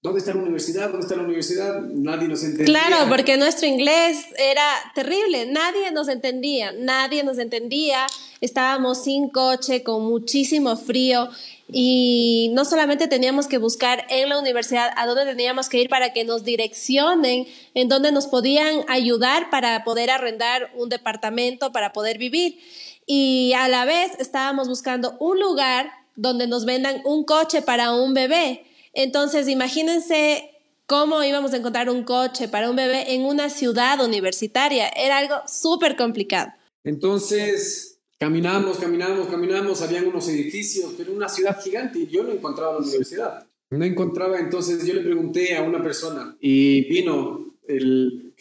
¿Dónde 0.00 0.20
está 0.20 0.32
la 0.34 0.40
universidad? 0.40 0.88
¿Dónde 0.88 1.00
está 1.00 1.16
la 1.16 1.24
universidad? 1.24 1.80
Nadie 1.80 2.28
nos 2.28 2.44
entendía. 2.44 2.66
Claro, 2.66 3.08
porque 3.08 3.36
nuestro 3.36 3.66
inglés 3.66 4.24
era 4.38 4.64
terrible. 4.94 5.46
Nadie 5.46 5.90
nos 5.90 6.08
entendía, 6.08 6.72
nadie 6.72 7.24
nos 7.24 7.38
entendía. 7.38 8.06
Estábamos 8.40 9.02
sin 9.02 9.28
coche, 9.30 9.82
con 9.82 10.04
muchísimo 10.04 10.76
frío 10.76 11.28
y 11.72 12.50
no 12.52 12.64
solamente 12.64 13.08
teníamos 13.08 13.46
que 13.46 13.58
buscar 13.58 14.04
en 14.10 14.28
la 14.28 14.38
universidad 14.38 14.90
a 14.96 15.06
dónde 15.06 15.24
teníamos 15.24 15.68
que 15.68 15.80
ir 15.80 15.88
para 15.88 16.12
que 16.12 16.24
nos 16.24 16.44
direccionen, 16.44 17.46
en 17.74 17.88
dónde 17.88 18.12
nos 18.12 18.26
podían 18.26 18.84
ayudar 18.88 19.48
para 19.50 19.82
poder 19.82 20.10
arrendar 20.10 20.70
un 20.76 20.88
departamento, 20.88 21.72
para 21.72 21.92
poder 21.92 22.18
vivir. 22.18 22.58
Y 23.06 23.52
a 23.56 23.68
la 23.68 23.84
vez 23.84 24.12
estábamos 24.18 24.68
buscando 24.68 25.16
un 25.18 25.40
lugar 25.40 25.90
donde 26.16 26.46
nos 26.46 26.64
vendan 26.64 27.00
un 27.04 27.24
coche 27.24 27.62
para 27.62 27.92
un 27.92 28.14
bebé 28.14 28.64
entonces, 28.92 29.48
imagínense 29.48 30.50
cómo 30.86 31.24
íbamos 31.24 31.52
a 31.52 31.56
encontrar 31.56 31.88
un 31.88 32.04
coche 32.04 32.48
para 32.48 32.68
un 32.68 32.76
bebé 32.76 33.14
en 33.14 33.22
una 33.22 33.48
ciudad 33.48 34.04
universitaria. 34.04 34.88
Era 34.88 35.18
algo 35.18 35.36
súper 35.46 35.96
complicado. 35.96 36.52
Entonces, 36.84 38.00
caminamos, 38.18 38.78
caminamos, 38.78 39.28
caminamos, 39.28 39.80
habían 39.82 40.06
unos 40.06 40.28
edificios, 40.28 40.92
pero 40.96 41.12
una 41.12 41.28
ciudad 41.28 41.60
gigante 41.62 42.00
y 42.00 42.06
yo 42.08 42.22
no 42.22 42.32
encontraba 42.32 42.74
la 42.74 42.78
universidad. 42.80 43.46
No 43.70 43.84
encontraba, 43.84 44.38
entonces 44.38 44.84
yo 44.86 44.92
le 44.92 45.00
pregunté 45.00 45.56
a 45.56 45.62
una 45.62 45.82
persona 45.82 46.36
y 46.40 46.82
vino 46.90 47.54
el, 47.66 48.34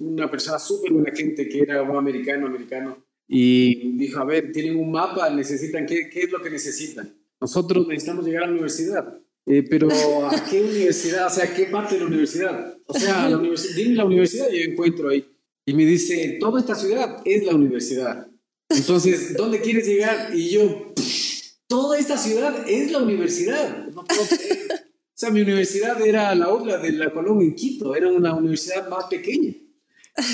una 0.00 0.30
persona 0.30 0.58
súper 0.58 0.92
buena 0.92 1.14
gente 1.14 1.46
que 1.46 1.60
era 1.60 1.82
un 1.82 1.94
americano, 1.94 2.46
americano, 2.46 2.96
y 3.28 3.96
dijo, 3.96 4.20
a 4.20 4.24
ver, 4.24 4.52
tienen 4.52 4.76
un 4.76 4.90
mapa, 4.90 5.28
necesitan, 5.30 5.86
¿qué, 5.86 6.08
qué 6.08 6.20
es 6.20 6.30
lo 6.30 6.40
que 6.40 6.50
necesitan? 6.50 7.12
Nosotros 7.40 7.86
necesitamos 7.88 8.24
llegar 8.24 8.44
a 8.44 8.46
la 8.46 8.52
universidad. 8.52 9.20
Eh, 9.46 9.62
pero 9.68 9.88
¿a 10.28 10.44
qué 10.50 10.60
universidad? 10.60 11.26
O 11.26 11.30
sea, 11.30 11.54
¿qué 11.54 11.66
parte 11.66 11.94
de 11.94 12.00
la 12.00 12.06
universidad? 12.06 12.76
O 12.86 12.98
sea, 12.98 13.28
la 13.28 13.38
universidad, 13.38 13.76
dime 13.76 13.94
la 13.94 14.04
universidad 14.04 14.48
y 14.50 14.58
yo 14.58 14.70
encuentro 14.72 15.08
ahí. 15.08 15.24
Y 15.64 15.74
me 15.74 15.84
dice, 15.84 16.38
toda 16.40 16.60
esta 16.60 16.74
ciudad 16.74 17.22
es 17.24 17.44
la 17.44 17.54
universidad. 17.54 18.26
Entonces, 18.68 19.36
¿dónde 19.36 19.60
quieres 19.60 19.86
llegar? 19.86 20.34
Y 20.34 20.50
yo, 20.50 20.92
toda 21.68 21.98
esta 21.98 22.16
ciudad 22.16 22.68
es 22.68 22.90
la 22.90 22.98
universidad. 22.98 23.86
No 23.88 24.04
puedo 24.04 24.24
creer. 24.26 24.66
O 24.70 25.18
sea, 25.18 25.30
mi 25.30 25.40
universidad 25.40 26.04
era 26.04 26.34
la 26.34 26.48
otra 26.50 26.78
de 26.78 26.92
la 26.92 27.12
Colombia 27.12 27.46
en 27.46 27.54
Quito, 27.54 27.96
era 27.96 28.08
una 28.08 28.34
universidad 28.34 28.88
más 28.88 29.06
pequeña. 29.06 29.54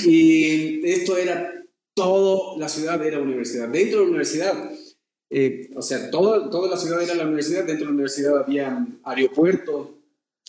Y 0.04 0.84
esto 0.88 1.16
era 1.16 1.61
todo, 1.94 2.58
la 2.58 2.68
ciudad 2.68 3.04
era 3.04 3.20
universidad. 3.20 3.68
Dentro 3.68 3.98
de 3.98 4.04
la 4.04 4.10
universidad 4.10 4.70
eh, 5.34 5.70
o 5.74 5.80
sea, 5.80 6.10
toda, 6.10 6.50
toda 6.50 6.68
la 6.68 6.76
ciudad 6.76 7.02
era 7.02 7.14
la 7.14 7.24
universidad, 7.24 7.64
dentro 7.64 7.86
de 7.86 7.92
la 7.92 7.92
universidad 7.92 8.38
había 8.38 8.86
aeropuerto, 9.02 9.94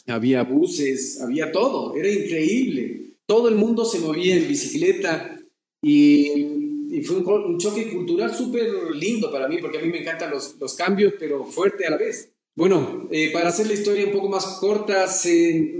había 0.07 0.43
buses, 0.43 1.21
había 1.21 1.53
todo, 1.53 1.95
era 1.95 2.09
increíble. 2.09 3.13
Todo 3.25 3.47
el 3.47 3.55
mundo 3.55 3.85
se 3.85 3.99
movía 3.99 4.35
en 4.35 4.45
bicicleta 4.45 5.39
y, 5.81 6.97
y 6.97 7.01
fue 7.03 7.19
un, 7.19 7.57
choque 7.57 7.93
cultural 7.93 8.35
súper 8.35 8.93
lindo 8.93 9.31
para 9.31 9.47
mí, 9.47 9.59
porque 9.61 9.77
a 9.77 9.81
mí 9.81 9.87
me 9.87 10.01
encantan 10.01 10.31
los, 10.31 10.57
los 10.59 10.73
cambios, 10.73 11.13
pero 11.17 11.45
fuerte 11.45 11.87
a 11.87 11.91
la 11.91 11.97
vez. 11.97 12.33
Bueno, 12.53 13.07
eh, 13.09 13.31
para 13.31 13.47
hacer 13.47 13.67
la 13.67 13.75
historia 13.75 14.07
un 14.07 14.11
poco 14.11 14.27
más 14.27 14.45
corta, 14.59 15.05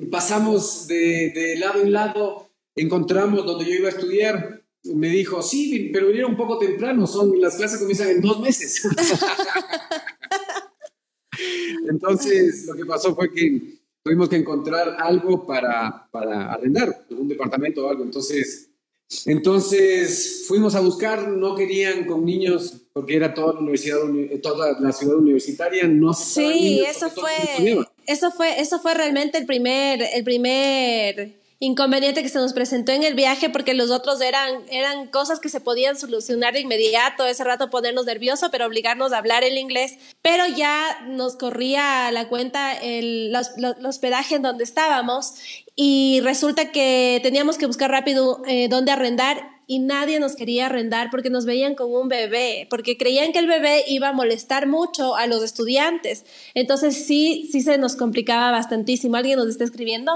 pasamos 0.10 0.88
de, 0.88 1.32
de 1.36 1.58
lado 1.58 1.82
en 1.82 1.92
lado, 1.92 2.48
encontramos 2.74 3.46
donde 3.46 3.66
yo 3.66 3.74
iba 3.74 3.90
a 3.90 3.92
estudiar, 3.92 4.63
me 4.84 5.10
dijo, 5.10 5.42
sí, 5.42 5.90
pero 5.94 6.08
vinieron 6.08 6.32
un 6.32 6.38
poco 6.38 6.58
temprano, 6.58 7.08
son, 7.08 7.40
las 7.40 7.56
clases 7.56 7.80
comienzan 7.80 8.10
en 8.10 8.22
dos 8.22 8.40
meses. 8.40 8.84
Entonces, 11.90 12.66
lo 12.68 12.76
que 12.76 12.86
pasó 12.86 13.16
fue 13.16 13.32
que 13.32 13.80
tuvimos 14.04 14.30
que 14.30 14.36
encontrar 14.36 14.98
algo 15.00 15.46
para, 15.46 16.08
para 16.12 16.52
arrendar, 16.52 17.06
un 17.10 17.28
departamento 17.28 17.86
o 17.86 17.90
algo. 17.90 18.04
Entonces, 18.04 18.70
entonces 19.26 20.46
fuimos 20.48 20.76
a 20.76 20.80
buscar, 20.80 21.30
no 21.30 21.56
querían 21.56 22.06
con 22.06 22.26
niños 22.26 22.82
porque 22.94 23.16
era 23.16 23.34
toda 23.34 23.54
la 23.54 23.60
universidad, 23.60 23.98
toda 24.42 24.80
la 24.80 24.92
ciudad 24.92 25.18
universitaria, 25.18 25.88
no 25.88 26.14
Sí, 26.14 26.84
eso 26.88 27.10
fue, 27.10 27.86
eso 28.06 28.32
fue, 28.32 28.60
eso 28.60 28.80
fue 28.80 28.94
realmente 28.94 29.38
el 29.38 29.46
primer, 29.46 30.04
el 30.14 30.24
primer 30.24 31.43
inconveniente 31.60 32.24
que 32.24 32.30
se 32.30 32.40
nos 32.40 32.54
presentó 32.54 32.92
en 32.92 33.04
el 33.04 33.14
viaje 33.14 33.50
porque 33.50 33.74
los 33.74 33.90
otros 33.90 34.22
eran, 34.22 34.64
eran 34.70 35.08
cosas 35.08 35.40
que 35.40 35.50
se 35.50 35.62
podían 35.62 35.98
solucionar 35.98 36.54
de 36.54 36.62
inmediato, 36.62 37.26
ese 37.26 37.44
rato 37.44 37.70
ponernos 37.70 38.06
nerviosos, 38.06 38.50
pero 38.52 38.66
obligarnos 38.66 39.14
a 39.14 39.18
hablar 39.18 39.44
el 39.44 39.58
inglés. 39.58 39.98
Pero 40.22 40.46
ya 40.48 41.02
nos 41.08 41.36
corría 41.36 42.08
a 42.08 42.12
la 42.12 42.28
cuenta 42.28 42.74
el, 42.74 43.32
los, 43.32 43.52
hospedaje 43.86 44.36
en 44.36 44.42
donde 44.42 44.64
estábamos 44.64 45.36
y 45.76 46.22
resulta 46.24 46.72
que 46.72 47.20
teníamos 47.24 47.58
que 47.58 47.66
buscar 47.66 47.90
rápido 47.90 48.42
eh, 48.46 48.68
dónde 48.70 48.92
arrendar 48.92 49.54
y 49.66 49.80
nadie 49.80 50.20
nos 50.20 50.36
quería 50.36 50.66
arrendar 50.66 51.10
porque 51.10 51.30
nos 51.30 51.46
veían 51.46 51.76
como 51.76 52.00
un 52.00 52.10
bebé, 52.10 52.68
porque 52.70 52.98
creían 52.98 53.32
que 53.32 53.40
el 53.40 53.48
bebé 53.48 53.84
iba 53.88 54.10
a 54.10 54.14
molestar 54.14 54.68
mucho 54.68 55.16
a 55.16 55.28
los 55.28 55.44
estudiantes. 55.44 56.26
Entonces 56.54 57.06
sí, 57.06 57.50
sí 57.52 57.62
se 57.62 57.78
nos 57.78 57.96
complicaba 57.96 58.52
bastantísimo. 58.52 59.16
¿Alguien 59.16 59.40
nos 59.40 59.48
está 59.48 59.64
escribiendo? 59.64 60.12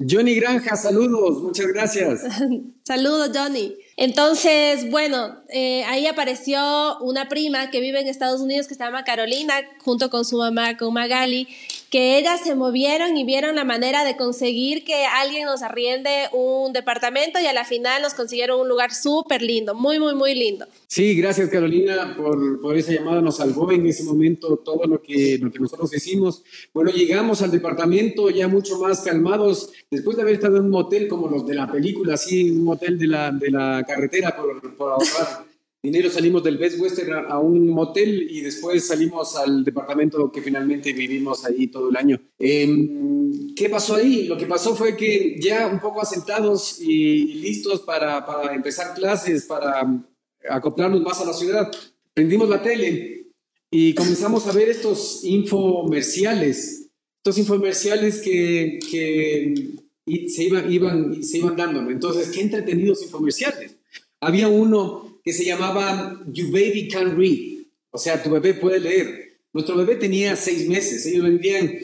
Johnny 0.00 0.36
Granja, 0.36 0.76
saludos, 0.76 1.42
muchas 1.42 1.66
gracias. 1.66 2.20
saludos, 2.84 3.30
Johnny. 3.34 3.74
Entonces, 3.96 4.88
bueno, 4.90 5.42
eh, 5.48 5.82
ahí 5.86 6.06
apareció 6.06 6.98
una 7.00 7.28
prima 7.28 7.70
que 7.70 7.80
vive 7.80 8.00
en 8.00 8.06
Estados 8.06 8.40
Unidos 8.40 8.68
que 8.68 8.76
se 8.76 8.84
llama 8.84 9.02
Carolina, 9.02 9.54
junto 9.80 10.08
con 10.08 10.24
su 10.24 10.36
mamá, 10.36 10.76
con 10.76 10.94
Magali, 10.94 11.48
que 11.90 12.18
ellas 12.18 12.40
se 12.44 12.54
movieron 12.54 13.16
y 13.16 13.24
vieron 13.24 13.56
la 13.56 13.64
manera 13.64 14.04
de 14.04 14.16
conseguir 14.16 14.84
que 14.84 15.04
alguien 15.06 15.46
nos 15.46 15.62
arriende 15.62 16.10
un 16.32 16.72
departamento 16.72 17.40
y 17.40 17.46
a 17.46 17.52
la 17.52 17.64
final 17.64 18.02
nos 18.02 18.14
consiguieron 18.14 18.60
un 18.60 18.68
lugar 18.68 18.92
súper 18.92 19.42
lindo, 19.42 19.74
muy, 19.74 19.98
muy, 19.98 20.14
muy 20.14 20.34
lindo. 20.34 20.66
Sí, 20.86 21.16
gracias 21.16 21.48
Carolina 21.48 22.14
por, 22.16 22.60
por, 22.60 22.76
esa 22.76 22.92
llamada, 22.92 23.22
nos 23.22 23.36
salvó 23.36 23.72
en 23.72 23.86
ese 23.86 24.04
momento 24.04 24.58
todo 24.58 24.86
lo 24.86 25.00
que, 25.00 25.38
lo 25.40 25.50
que 25.50 25.58
nosotros 25.58 25.94
hicimos. 25.94 26.42
Bueno, 26.74 26.90
llegamos 26.90 27.40
al 27.42 27.50
departamento 27.50 28.28
ya 28.30 28.48
mucho 28.48 28.78
más 28.78 29.00
calmados, 29.00 29.72
después 29.90 30.16
de 30.16 30.22
haber 30.22 30.34
estado 30.34 30.58
en 30.58 30.64
un 30.64 30.70
motel 30.70 31.08
como 31.08 31.28
los 31.28 31.46
de 31.46 31.54
la 31.54 31.70
película, 31.70 32.14
así, 32.14 32.50
un 32.50 32.64
motel 32.64 32.98
de 32.98 33.06
la, 33.06 33.30
de 33.30 33.50
la 33.50 33.82
carretera 33.86 34.36
por, 34.36 34.76
por 34.76 34.92
ahorrar 34.92 35.47
dinero 35.82 36.10
salimos 36.10 36.42
del 36.42 36.58
Best 36.58 36.80
Western 36.80 37.26
a, 37.28 37.38
un 37.38 37.68
motel 37.68 38.26
y 38.30 38.40
después 38.40 38.86
salimos 38.86 39.36
al 39.36 39.64
departamento 39.64 40.30
que 40.32 40.42
finalmente 40.42 40.92
vivimos 40.92 41.44
ahí 41.44 41.68
todo 41.68 41.90
el 41.90 41.96
año. 41.96 42.20
Em, 42.38 43.54
¿Qué 43.54 43.68
pasó 43.68 43.94
ahí? 43.94 44.26
Lo 44.26 44.36
que 44.36 44.46
pasó 44.46 44.74
fue 44.74 44.96
que 44.96 45.38
ya 45.40 45.66
un 45.66 45.80
poco 45.80 46.00
asentados 46.00 46.80
y, 46.80 47.34
listos 47.34 47.80
para, 47.80 48.24
para, 48.26 48.54
empezar 48.54 48.94
clases, 48.94 49.44
para 49.44 50.04
acoplarnos 50.48 51.02
más 51.02 51.20
a 51.20 51.26
la 51.26 51.32
ciudad, 51.32 51.70
prendimos 52.14 52.48
la 52.48 52.62
tele 52.62 53.26
y 53.70 53.94
comenzamos 53.94 54.46
a 54.46 54.52
ver 54.52 54.68
estos 54.68 55.24
infomerciales, 55.24 56.90
estos 57.18 57.38
infomerciales 57.38 58.20
que, 58.20 58.78
que 58.90 60.28
se, 60.28 60.44
iban, 60.44 60.72
iban, 60.72 61.22
se 61.22 61.38
iban 61.38 61.56
dando. 61.56 61.88
Entonces, 61.90 62.30
qué 62.30 62.40
entretenidos 62.40 63.02
infomerciales. 63.02 63.76
Había 64.20 64.48
uno 64.48 65.07
que 65.22 65.32
se 65.32 65.44
llamaba 65.44 66.22
You 66.32 66.50
Baby 66.50 66.88
Can 66.88 67.16
Read, 67.16 67.66
o 67.90 67.98
sea, 67.98 68.22
tu 68.22 68.30
bebé 68.30 68.54
puede 68.54 68.80
leer. 68.80 69.38
Nuestro 69.52 69.76
bebé 69.76 69.96
tenía 69.96 70.36
seis 70.36 70.68
meses, 70.68 71.04
ellos 71.06 71.24
vendían 71.24 71.78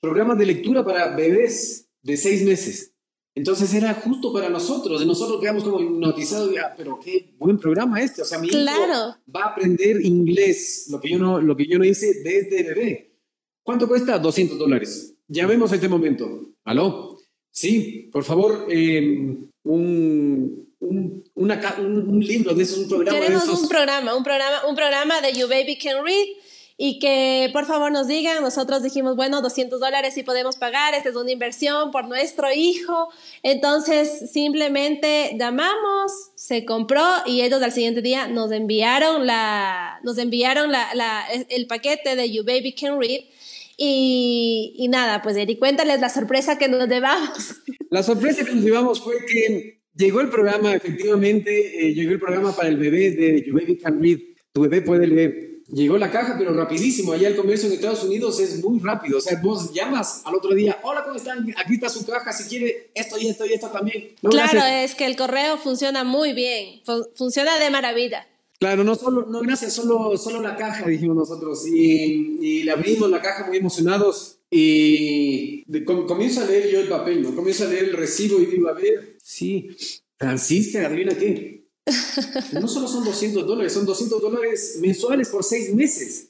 programas 0.00 0.38
de 0.38 0.46
lectura 0.46 0.84
para 0.84 1.14
bebés 1.14 1.88
de 2.02 2.16
seis 2.16 2.42
meses. 2.42 2.92
Entonces 3.34 3.72
era 3.72 3.94
justo 3.94 4.32
para 4.32 4.48
nosotros, 4.48 5.04
nosotros 5.06 5.40
quedamos 5.40 5.62
como 5.62 5.80
hipnotizados, 5.80 6.52
ah, 6.58 6.74
pero 6.76 6.98
qué 6.98 7.34
buen 7.38 7.56
programa 7.58 8.02
este, 8.02 8.22
o 8.22 8.24
sea, 8.24 8.38
mi 8.38 8.48
claro. 8.48 8.82
hijo 8.82 9.16
va 9.34 9.42
a 9.44 9.48
aprender 9.50 10.04
inglés, 10.04 10.88
lo 10.90 11.00
que 11.00 11.10
yo 11.10 11.18
no, 11.18 11.40
lo 11.40 11.56
que 11.56 11.66
yo 11.66 11.78
no 11.78 11.84
hice 11.84 12.22
desde 12.24 12.64
bebé. 12.64 13.12
¿Cuánto 13.62 13.86
cuesta? 13.86 14.18
200 14.18 14.58
dólares. 14.58 15.14
Ya 15.28 15.46
vemos 15.46 15.70
este 15.72 15.88
momento. 15.88 16.54
¿Aló? 16.64 17.18
Sí, 17.50 18.08
por 18.10 18.24
favor, 18.24 18.66
eh, 18.70 19.36
un, 19.64 20.67
un, 20.80 21.24
un, 21.34 22.20
libro 22.20 22.54
de 22.54 22.62
esos, 22.62 22.78
un 22.78 22.88
programa 22.88 23.18
Queremos 23.18 23.46
de 23.46 23.52
esos. 23.52 23.62
un 23.62 23.68
programa, 23.68 24.14
un 24.14 24.24
programa, 24.24 24.66
un 24.66 24.76
programa 24.76 25.20
de 25.20 25.32
You 25.32 25.48
Baby 25.48 25.78
Can 25.78 26.04
Read 26.04 26.28
y 26.80 27.00
que 27.00 27.50
por 27.52 27.66
favor 27.66 27.90
nos 27.90 28.06
digan, 28.06 28.40
nosotros 28.40 28.84
dijimos, 28.84 29.16
bueno, 29.16 29.42
200 29.42 29.80
dólares 29.80 30.14
sí 30.14 30.22
podemos 30.22 30.56
pagar, 30.56 30.94
esta 30.94 31.08
es 31.08 31.16
una 31.16 31.32
inversión 31.32 31.90
por 31.90 32.06
nuestro 32.06 32.52
hijo, 32.52 33.08
entonces 33.42 34.30
simplemente 34.30 35.36
llamamos, 35.36 36.12
se 36.36 36.64
compró 36.64 37.04
y 37.26 37.42
ellos 37.42 37.60
al 37.62 37.72
siguiente 37.72 38.00
día 38.00 38.28
nos 38.28 38.52
enviaron, 38.52 39.26
la, 39.26 39.98
nos 40.04 40.18
enviaron 40.18 40.70
la, 40.70 40.94
la, 40.94 41.24
el 41.48 41.66
paquete 41.66 42.14
de 42.14 42.30
You 42.30 42.44
Baby 42.44 42.72
Can 42.74 43.00
Read. 43.00 43.24
Y, 43.80 44.74
y 44.76 44.88
nada, 44.88 45.22
pues 45.22 45.36
Eri, 45.36 45.56
cuéntales 45.56 46.00
la 46.00 46.08
sorpresa 46.08 46.58
que 46.58 46.66
nos 46.66 46.88
llevamos. 46.88 47.62
La 47.90 48.02
sorpresa 48.02 48.44
que 48.44 48.52
nos 48.52 48.64
llevamos 48.64 49.00
fue 49.00 49.14
que 49.24 49.77
llegó 49.98 50.20
el 50.22 50.30
programa, 50.30 50.74
efectivamente, 50.74 51.86
eh, 51.86 51.92
llegó 51.92 52.12
el 52.12 52.20
programa 52.20 52.56
para 52.56 52.70
el 52.70 52.78
bebé 52.78 53.10
de 53.10 53.44
You 53.46 53.52
Baby 53.52 53.76
Can 53.76 54.00
Read. 54.00 54.18
Tu 54.52 54.62
bebé 54.62 54.80
puede 54.80 55.06
leer 55.06 55.48
llegó 55.70 55.98
la 55.98 56.10
caja, 56.10 56.36
pero 56.38 56.52
rapidísimo. 56.52 57.12
Allá 57.12 57.28
el 57.28 57.36
comercio 57.36 57.68
en 57.68 57.74
Estados 57.74 58.02
Unidos 58.04 58.40
es 58.40 58.62
muy 58.62 58.80
rápido. 58.80 59.18
O 59.18 59.20
sea, 59.20 59.38
vos 59.42 59.72
llamas 59.72 60.22
al 60.24 60.34
otro 60.34 60.54
día, 60.54 60.78
hola, 60.82 61.04
¿cómo 61.04 61.16
están? 61.16 61.46
Aquí 61.56 61.74
está 61.74 61.88
su 61.88 62.06
caja, 62.06 62.32
si 62.32 62.48
quiere 62.48 62.90
esto 62.94 63.18
y 63.18 63.28
esto 63.28 63.46
y 63.46 63.52
esto 63.52 63.68
también. 63.68 64.14
claro, 64.22 64.60
es 64.64 64.94
que 64.94 65.06
el 65.06 65.16
correo 65.16 65.58
funciona 65.58 66.04
muy 66.04 66.32
bien, 66.32 66.80
funciona 67.14 67.58
de 67.58 67.70
maravilla. 67.70 68.26
Claro, 68.58 68.82
no 68.82 68.96
solo, 68.96 69.24
no 69.26 69.40
gracias, 69.40 69.74
solo, 69.74 70.16
solo 70.16 70.42
la 70.42 70.56
caja, 70.56 70.88
dijimos 70.88 71.16
nosotros. 71.16 71.64
Y, 71.68 72.38
y 72.40 72.62
le 72.64 72.72
abrimos 72.72 73.08
la 73.08 73.22
caja 73.22 73.46
muy 73.46 73.58
emocionados. 73.58 74.37
Y 74.50 75.64
comienzo 75.84 76.42
a 76.42 76.46
leer 76.46 76.70
yo 76.70 76.80
el 76.80 76.88
papel, 76.88 77.22
¿no? 77.22 77.34
Comienzo 77.34 77.64
a 77.64 77.68
leer 77.68 77.84
el 77.84 77.92
recibo 77.92 78.40
y 78.40 78.46
digo, 78.46 78.68
a 78.68 78.72
ver, 78.72 79.16
sí, 79.22 79.68
Francisca, 80.16 80.86
adivina 80.86 81.14
qué, 81.14 81.58
no 82.52 82.68
solo 82.68 82.88
son 82.88 83.04
200 83.04 83.46
dólares, 83.46 83.72
son 83.72 83.86
200 83.86 84.20
dólares 84.20 84.78
mensuales 84.80 85.28
por 85.28 85.44
seis 85.44 85.74
meses. 85.74 86.28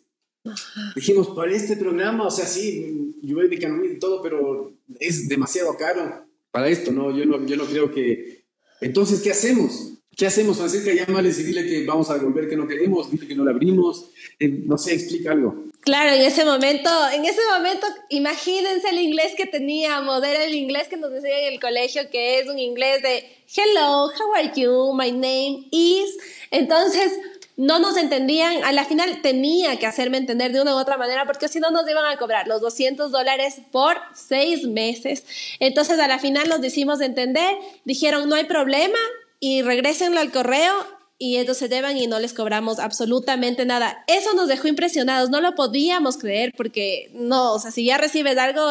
Dijimos, 0.94 1.28
para 1.28 1.52
este 1.52 1.76
programa, 1.76 2.26
o 2.26 2.30
sea, 2.30 2.46
sí, 2.46 3.14
yo 3.22 3.36
voy 3.36 3.48
y 3.52 3.98
todo, 3.98 4.22
pero 4.22 4.72
es 4.98 5.28
demasiado 5.28 5.76
caro 5.76 6.24
para 6.50 6.68
esto, 6.68 6.90
¿no? 6.90 7.16
Yo 7.16 7.24
no, 7.26 7.44
yo 7.44 7.56
no 7.56 7.66
creo 7.66 7.92
que... 7.92 8.44
Entonces, 8.80 9.20
¿qué 9.20 9.30
hacemos? 9.30 9.94
¿Qué 10.16 10.26
hacemos, 10.26 10.56
Francisca? 10.56 10.92
Llámales 10.92 11.38
y 11.40 11.44
dile 11.44 11.66
que 11.66 11.84
vamos 11.84 12.08
a 12.10 12.14
devolver 12.14 12.48
que 12.48 12.56
no 12.56 12.66
queremos, 12.66 13.10
dile 13.10 13.26
que 13.26 13.34
no 13.34 13.44
la 13.44 13.50
abrimos, 13.50 14.10
eh, 14.38 14.48
no 14.48 14.78
sé, 14.78 14.94
explica 14.94 15.32
algo. 15.32 15.67
Claro, 15.80 16.10
en 16.10 16.20
ese 16.20 16.44
momento, 16.44 16.90
en 17.12 17.24
ese 17.24 17.40
momento, 17.50 17.86
imagínense 18.10 18.90
el 18.90 19.00
inglés 19.00 19.34
que 19.36 19.46
teníamos, 19.46 20.22
era 20.22 20.44
el 20.44 20.54
inglés 20.54 20.88
que 20.88 20.96
nos 20.96 21.10
decían 21.10 21.38
en 21.38 21.54
el 21.54 21.60
colegio, 21.60 22.10
que 22.10 22.40
es 22.40 22.48
un 22.48 22.58
inglés 22.58 23.02
de 23.02 23.24
hello, 23.56 24.06
how 24.06 24.34
are 24.36 24.52
you, 24.54 24.92
my 24.92 25.10
name 25.10 25.66
is. 25.70 26.18
Entonces, 26.50 27.12
no 27.56 27.78
nos 27.78 27.96
entendían, 27.96 28.62
a 28.64 28.72
la 28.72 28.84
final 28.84 29.22
tenía 29.22 29.78
que 29.78 29.86
hacerme 29.86 30.18
entender 30.18 30.52
de 30.52 30.60
una 30.60 30.74
u 30.74 30.78
otra 30.78 30.96
manera, 30.96 31.24
porque 31.24 31.48
si 31.48 31.58
no 31.58 31.70
nos 31.70 31.88
iban 31.88 32.06
a 32.06 32.16
cobrar 32.18 32.46
los 32.46 32.60
200 32.60 33.10
dólares 33.10 33.56
por 33.72 33.96
seis 34.14 34.64
meses. 34.64 35.24
Entonces, 35.58 35.98
a 35.98 36.06
la 36.06 36.18
final 36.18 36.48
nos 36.48 36.62
hicimos 36.62 37.00
entender, 37.00 37.56
dijeron, 37.84 38.28
no 38.28 38.36
hay 38.36 38.44
problema, 38.44 38.98
y 39.40 39.62
regresenlo 39.62 40.20
al 40.20 40.32
correo 40.32 40.97
y 41.18 41.44
se 41.52 41.68
llevan 41.68 41.96
y 41.96 42.06
no 42.06 42.20
les 42.20 42.32
cobramos 42.32 42.78
absolutamente 42.78 43.66
nada. 43.66 44.04
Eso 44.06 44.34
nos 44.34 44.48
dejó 44.48 44.68
impresionados, 44.68 45.30
no 45.30 45.40
lo 45.40 45.54
podíamos 45.54 46.16
creer 46.16 46.52
porque 46.56 47.10
no, 47.12 47.54
o 47.54 47.58
sea, 47.58 47.72
si 47.72 47.84
ya 47.84 47.98
recibes 47.98 48.38
algo, 48.38 48.62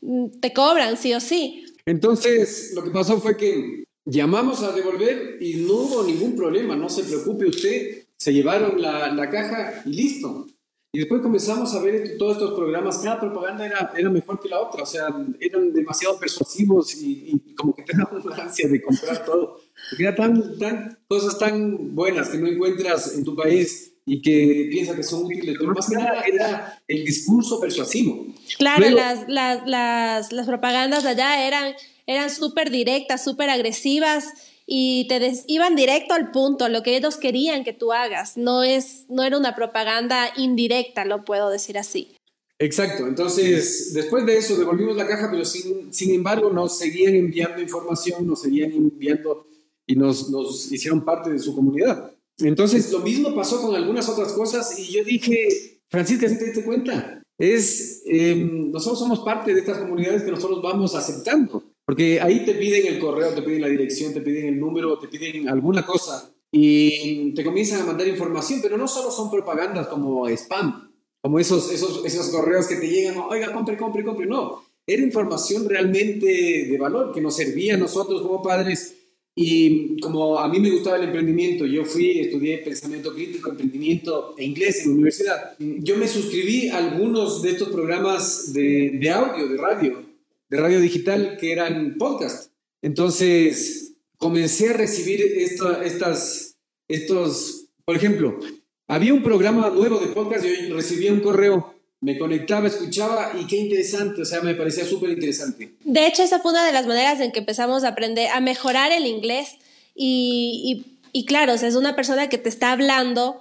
mm, 0.00 0.38
te 0.40 0.52
cobran 0.52 0.96
sí 0.96 1.12
o 1.14 1.20
sí. 1.20 1.64
Entonces, 1.86 2.72
lo 2.74 2.84
que 2.84 2.90
pasó 2.90 3.20
fue 3.20 3.36
que 3.36 3.84
llamamos 4.04 4.62
a 4.62 4.72
devolver 4.72 5.38
y 5.40 5.56
no 5.56 5.74
hubo 5.74 6.02
ningún 6.04 6.36
problema, 6.36 6.76
no 6.76 6.88
se 6.88 7.02
preocupe 7.02 7.46
usted, 7.46 8.06
se 8.16 8.32
llevaron 8.32 8.80
la, 8.80 9.12
la 9.12 9.28
caja 9.28 9.82
y 9.84 9.90
listo. 9.90 10.46
Y 10.90 11.00
después 11.00 11.20
comenzamos 11.20 11.74
a 11.74 11.82
ver 11.82 12.16
todos 12.16 12.38
estos 12.38 12.54
programas, 12.54 12.98
cada 12.98 13.20
propaganda 13.20 13.66
era, 13.66 13.92
era 13.94 14.08
mejor 14.08 14.40
que 14.40 14.48
la 14.48 14.60
otra, 14.60 14.84
o 14.84 14.86
sea, 14.86 15.08
eran 15.38 15.72
demasiado 15.72 16.18
persuasivos 16.18 16.94
y, 16.94 17.42
y 17.46 17.54
como 17.54 17.74
que 17.74 17.82
teníamos 17.82 18.24
la 18.24 18.36
ansia 18.44 18.68
de 18.68 18.80
comprar 18.80 19.24
todo. 19.24 19.60
Porque 19.90 20.12
tan, 20.12 20.58
tan, 20.58 20.98
cosas 21.08 21.38
tan 21.38 21.94
buenas 21.94 22.28
que 22.28 22.38
no 22.38 22.46
encuentras 22.46 23.14
en 23.14 23.24
tu 23.24 23.34
país 23.34 23.92
y 24.04 24.22
que 24.22 24.68
piensas 24.70 24.96
que 24.96 25.02
son 25.02 25.24
útiles, 25.24 25.56
pero 25.58 25.72
más 25.72 25.88
que 25.88 25.96
nada 25.96 26.22
era 26.22 26.82
el 26.88 27.04
discurso 27.04 27.60
persuasivo. 27.60 28.26
Claro, 28.56 28.88
las, 28.90 29.28
las, 29.28 29.66
las, 29.66 30.32
las, 30.32 30.46
propagandas 30.46 31.04
de 31.04 31.10
allá 31.10 31.46
eran 31.46 31.74
eran 32.08 32.30
súper 32.30 32.70
directas, 32.70 33.22
súper 33.22 33.50
agresivas 33.50 34.24
y 34.66 35.06
te 35.08 35.32
iban 35.46 35.76
directo 35.76 36.14
al 36.14 36.30
punto, 36.30 36.68
lo 36.68 36.82
que 36.82 36.96
ellos 36.96 37.16
querían 37.18 37.64
que 37.64 37.74
tú 37.74 37.92
hagas. 37.92 38.36
No, 38.36 38.64
es, 38.64 39.04
no 39.10 39.22
era 39.22 39.36
una 39.36 39.54
propaganda 39.54 40.30
indirecta, 40.36 41.04
lo 41.04 41.24
puedo 41.24 41.50
decir 41.50 41.78
así. 41.78 42.16
Exacto, 42.58 43.06
entonces 43.06 43.92
después 43.94 44.26
de 44.26 44.38
eso 44.38 44.56
devolvimos 44.56 44.96
la 44.96 45.06
caja, 45.06 45.28
pero 45.30 45.44
sin, 45.44 45.92
sin 45.92 46.12
embargo 46.14 46.50
nos 46.50 46.78
seguían 46.78 47.14
enviando 47.14 47.62
información, 47.62 48.26
nos 48.26 48.42
seguían 48.42 48.72
enviando 48.72 49.46
y 49.88 49.96
nos, 49.96 50.30
nos 50.30 50.70
hicieron 50.70 51.04
parte 51.04 51.30
de 51.30 51.38
su 51.38 51.54
comunidad. 51.54 52.12
Entonces 52.38 52.92
lo 52.92 53.00
mismo 53.00 53.34
pasó 53.34 53.60
con 53.60 53.74
algunas 53.74 54.08
otras 54.08 54.32
cosas 54.34 54.78
y 54.78 54.92
yo 54.92 55.02
dije, 55.02 55.80
Francisca, 55.88 56.28
¿sí 56.28 56.38
te 56.38 56.44
diste 56.44 56.62
cuenta? 56.62 57.20
Es, 57.38 58.02
em, 58.04 58.70
nosotros 58.70 58.98
somos 58.98 59.20
parte 59.20 59.54
de 59.54 59.60
estas 59.60 59.78
comunidades 59.78 60.22
que 60.22 60.30
nosotros 60.30 60.62
vamos 60.62 60.94
aceptando. 60.94 61.64
Porque 61.84 62.20
ahí 62.20 62.44
te 62.44 62.54
piden 62.54 62.86
el 62.86 62.98
correo, 62.98 63.30
te 63.34 63.40
piden 63.40 63.62
la 63.62 63.68
dirección, 63.68 64.12
te 64.12 64.20
piden 64.20 64.46
el 64.46 64.60
número, 64.60 64.98
te 64.98 65.08
piden 65.08 65.48
alguna 65.48 65.86
cosa 65.86 66.30
y 66.52 67.32
te 67.34 67.42
comienzan 67.42 67.80
a 67.80 67.86
mandar 67.86 68.06
información, 68.06 68.60
pero 68.62 68.76
no 68.76 68.86
solo 68.86 69.10
son 69.10 69.30
propagandas 69.30 69.86
como 69.88 70.28
spam, 70.28 70.92
como 71.22 71.38
esos, 71.38 71.72
esos, 71.72 72.04
esos 72.04 72.28
correos 72.28 72.66
que 72.66 72.76
te 72.76 72.88
llegan, 72.88 73.16
oiga, 73.18 73.52
compre, 73.54 73.78
compre, 73.78 74.04
compre, 74.04 74.26
no. 74.26 74.62
Era 74.86 75.02
información 75.02 75.66
realmente 75.66 76.26
de 76.26 76.78
valor 76.78 77.12
que 77.12 77.22
nos 77.22 77.36
servía 77.36 77.74
a 77.74 77.78
nosotros 77.78 78.20
como 78.20 78.42
padres 78.42 78.97
y 79.40 80.00
como 80.00 80.36
a 80.36 80.48
mí 80.48 80.58
me 80.58 80.68
gustaba 80.68 80.96
el 80.96 81.04
emprendimiento, 81.04 81.64
yo 81.64 81.84
fui, 81.84 82.18
estudié 82.18 82.58
pensamiento 82.58 83.14
crítico, 83.14 83.50
emprendimiento 83.50 84.34
e 84.36 84.44
inglés 84.44 84.80
en 84.80 84.88
la 84.88 84.94
universidad. 84.94 85.56
Yo 85.60 85.96
me 85.96 86.08
suscribí 86.08 86.70
a 86.70 86.78
algunos 86.78 87.40
de 87.40 87.50
estos 87.50 87.68
programas 87.68 88.52
de, 88.52 88.98
de 89.00 89.10
audio, 89.10 89.46
de 89.46 89.56
radio, 89.56 90.02
de 90.50 90.56
radio 90.56 90.80
digital 90.80 91.36
que 91.38 91.52
eran 91.52 91.94
podcast. 91.96 92.50
Entonces, 92.82 93.94
comencé 94.16 94.70
a 94.70 94.72
recibir 94.72 95.20
estas, 95.22 96.56
estos, 96.88 97.68
por 97.84 97.94
ejemplo, 97.94 98.40
había 98.88 99.14
un 99.14 99.22
programa 99.22 99.70
nuevo 99.70 100.00
de 100.00 100.08
podcast, 100.08 100.44
yo 100.44 100.74
recibía 100.74 101.12
un 101.12 101.20
correo, 101.20 101.76
me 102.00 102.16
conectaba, 102.16 102.68
escuchaba 102.68 103.32
y 103.40 103.46
qué 103.46 103.56
interesante, 103.56 104.22
o 104.22 104.24
sea, 104.24 104.40
me 104.40 104.54
parecía 104.54 104.84
súper 104.84 105.10
interesante. 105.10 105.74
De 105.84 106.06
hecho, 106.06 106.22
esa 106.22 106.38
fue 106.38 106.52
una 106.52 106.64
de 106.64 106.72
las 106.72 106.86
maneras 106.86 107.20
en 107.20 107.32
que 107.32 107.40
empezamos 107.40 107.84
a 107.84 107.88
aprender, 107.88 108.28
a 108.30 108.40
mejorar 108.40 108.92
el 108.92 109.06
inglés 109.06 109.56
y, 109.94 110.84
y, 111.12 111.20
y 111.20 111.24
claro, 111.24 111.54
o 111.54 111.58
sea, 111.58 111.68
es 111.68 111.74
una 111.74 111.96
persona 111.96 112.28
que 112.28 112.38
te 112.38 112.48
está 112.48 112.72
hablando 112.72 113.40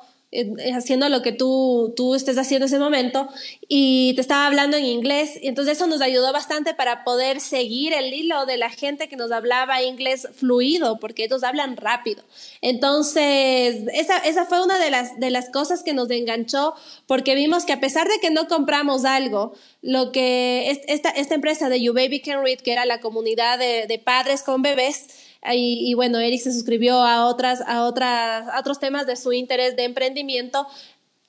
haciendo 0.76 1.08
lo 1.08 1.22
que 1.22 1.32
tú, 1.32 1.94
tú 1.96 2.14
estés 2.14 2.38
haciendo 2.38 2.66
en 2.66 2.74
ese 2.74 2.80
momento 2.80 3.30
y 3.70 4.14
te 4.16 4.22
estaba 4.22 4.46
hablando 4.46 4.76
en 4.76 4.86
inglés. 4.86 5.40
Y 5.42 5.48
entonces 5.48 5.78
eso 5.78 5.88
nos 5.88 6.02
ayudó 6.02 6.34
bastante 6.34 6.74
para 6.74 7.04
poder 7.06 7.40
seguir 7.40 7.94
el 7.94 8.14
hilo 8.14 8.46
de 8.46 8.58
la 8.58 8.70
gente 8.70 9.08
que 9.08 9.16
nos 9.16 9.32
hablaba 9.32 9.82
inglés 9.84 10.28
fluido, 10.36 11.00
porque 11.00 11.24
ellos 11.24 11.44
hablan 11.44 11.78
rápido. 11.78 12.24
Entonces, 12.62 13.84
esa, 13.94 14.18
esa 14.20 14.46
fue 14.46 14.64
una 14.64 14.78
de 14.80 14.92
las, 14.92 15.18
de 15.18 15.30
las 15.30 15.50
cosas 15.50 15.82
que 15.82 15.94
nos 15.94 16.10
enganchó, 16.12 16.74
porque 17.06 17.36
vimos 17.36 17.64
que 17.64 17.74
a 17.74 17.80
pesar 17.80 18.08
de 18.10 18.20
que 18.20 18.30
no 18.30 18.48
compramos 18.48 19.06
algo, 19.06 19.54
lo 19.82 20.12
que 20.12 20.70
esta, 20.88 21.10
esta 21.10 21.36
empresa 21.36 21.70
de 21.70 21.82
You 21.82 21.94
Baby 21.94 22.20
Can 22.20 22.44
Read, 22.44 22.60
que 22.60 22.74
era 22.74 22.86
la 22.86 23.00
comunidad 23.00 23.58
de, 23.58 23.88
de 23.88 24.00
padres 24.00 24.44
con 24.44 24.62
bebés, 24.62 25.08
y, 25.54 25.94
bueno, 25.94 26.20
Eric 26.20 26.42
se 26.42 26.52
suscribió 26.52 26.96
a, 27.04 27.28
otras, 27.28 27.62
a, 27.66 27.84
otras, 27.84 28.48
a 28.48 28.60
otros 28.60 28.80
temas 28.80 29.08
de 29.08 29.16
su 29.16 29.34
interés 29.34 29.76
de 29.76 29.86
emprendimiento. 29.86 30.68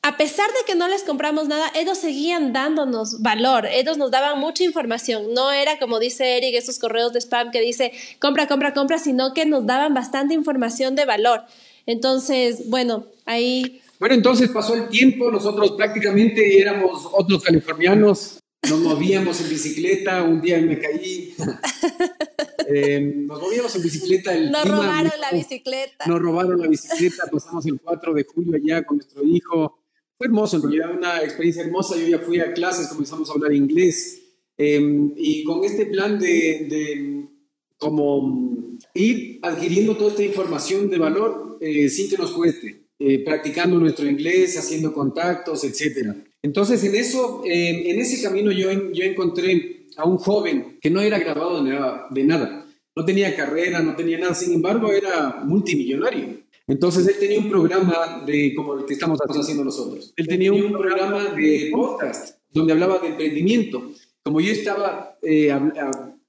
A 0.02 0.16
pesar 0.16 0.48
de 0.48 0.64
que 0.66 0.74
no 0.74 0.88
les 0.88 1.02
compramos 1.02 1.48
nada, 1.48 1.70
ellos 1.74 1.98
seguían 1.98 2.52
dándonos 2.52 3.20
valor, 3.20 3.66
ellos 3.66 3.98
nos 3.98 4.10
daban 4.10 4.38
mucha 4.38 4.64
información. 4.64 5.34
No 5.34 5.50
era 5.50 5.78
como 5.78 5.98
dice 5.98 6.36
Eric, 6.36 6.54
esos 6.54 6.78
correos 6.78 7.12
de 7.12 7.20
spam 7.20 7.50
que 7.50 7.60
dice 7.60 7.92
compra, 8.20 8.46
compra, 8.46 8.72
compra, 8.72 8.98
sino 8.98 9.34
que 9.34 9.44
nos 9.44 9.66
daban 9.66 9.94
bastante 9.94 10.34
información 10.34 10.94
de 10.94 11.04
valor. 11.04 11.42
Entonces, 11.84 12.68
bueno, 12.68 13.06
ahí... 13.26 13.82
Bueno, 13.98 14.14
entonces 14.14 14.50
pasó 14.50 14.74
el 14.74 14.88
tiempo, 14.88 15.30
nosotros 15.30 15.72
prácticamente 15.72 16.60
éramos 16.60 17.08
otros 17.12 17.42
californianos, 17.42 18.37
nos 18.62 18.80
movíamos 18.80 19.40
en 19.40 19.48
bicicleta, 19.50 20.22
un 20.24 20.40
día 20.40 20.60
me 20.60 20.78
caí, 20.78 21.34
eh, 22.68 23.00
nos 23.00 23.40
movíamos 23.40 23.74
en 23.76 23.82
bicicleta. 23.82 24.34
El 24.34 24.50
nos 24.50 24.68
robaron 24.68 25.12
la 25.20 25.30
bicicleta. 25.30 26.06
Nos 26.06 26.20
robaron 26.20 26.60
la 26.60 26.66
bicicleta, 26.66 27.24
pasamos 27.30 27.66
el 27.66 27.80
4 27.80 28.14
de 28.14 28.24
julio 28.24 28.56
allá 28.56 28.84
con 28.84 28.98
nuestro 28.98 29.24
hijo. 29.24 29.78
Fue 30.16 30.26
hermoso, 30.26 30.56
en 30.56 30.62
realidad 30.62 30.90
una 30.96 31.22
experiencia 31.22 31.62
hermosa. 31.62 31.96
Yo 31.96 32.08
ya 32.08 32.18
fui 32.18 32.40
a 32.40 32.52
clases, 32.52 32.88
comenzamos 32.88 33.30
a 33.30 33.34
hablar 33.34 33.52
inglés. 33.52 34.22
Em, 34.56 35.12
y 35.16 35.44
con 35.44 35.62
este 35.62 35.86
plan 35.86 36.18
de, 36.18 36.66
de, 36.68 37.28
como 37.78 38.76
ir 38.94 39.38
adquiriendo 39.42 39.96
toda 39.96 40.10
esta 40.10 40.24
información 40.24 40.90
de 40.90 40.98
valor 40.98 41.58
eh, 41.60 41.88
sin 41.88 42.10
que 42.10 42.18
nos 42.18 42.32
cueste, 42.32 42.88
eh, 42.98 43.24
practicando 43.24 43.78
nuestro 43.78 44.06
inglés, 44.06 44.58
haciendo 44.58 44.92
contactos, 44.92 45.62
etc. 45.62 46.16
Entonces, 46.42 46.82
en, 46.84 46.94
eso, 46.94 47.42
em, 47.44 47.86
en 47.86 48.00
ese 48.00 48.22
camino 48.22 48.52
yo, 48.52 48.70
yo 48.92 49.04
encontré 49.04 49.86
a 49.96 50.04
un 50.04 50.18
joven 50.18 50.78
que 50.80 50.90
no 50.90 51.00
era 51.00 51.18
graduado 51.18 51.62
de 51.62 51.70
nada, 51.70 52.06
de 52.10 52.24
nada, 52.24 52.66
no 52.94 53.04
tenía 53.04 53.34
carrera, 53.36 53.80
no 53.80 53.96
tenía 53.96 54.18
nada, 54.18 54.34
sin 54.34 54.54
embargo 54.54 54.92
era 54.92 55.42
multimillonario. 55.44 56.38
Entonces 56.66 57.06
él 57.08 57.14
tenía 57.18 57.38
un 57.38 57.48
programa 57.48 58.22
de 58.26 58.54
como 58.54 58.78
el 58.78 58.84
que 58.84 58.92
estamos 58.92 59.18
haciendo 59.20 59.64
nosotros. 59.64 60.12
Él 60.16 60.28
tenía 60.28 60.52
un 60.52 60.70
programa 60.72 61.24
de 61.34 61.70
podcast 61.72 62.38
donde 62.50 62.72
hablaba 62.74 62.98
de 62.98 63.08
emprendimiento. 63.08 63.92
Como 64.22 64.40
yo 64.40 64.52
estaba 64.52 65.16
eh, 65.22 65.50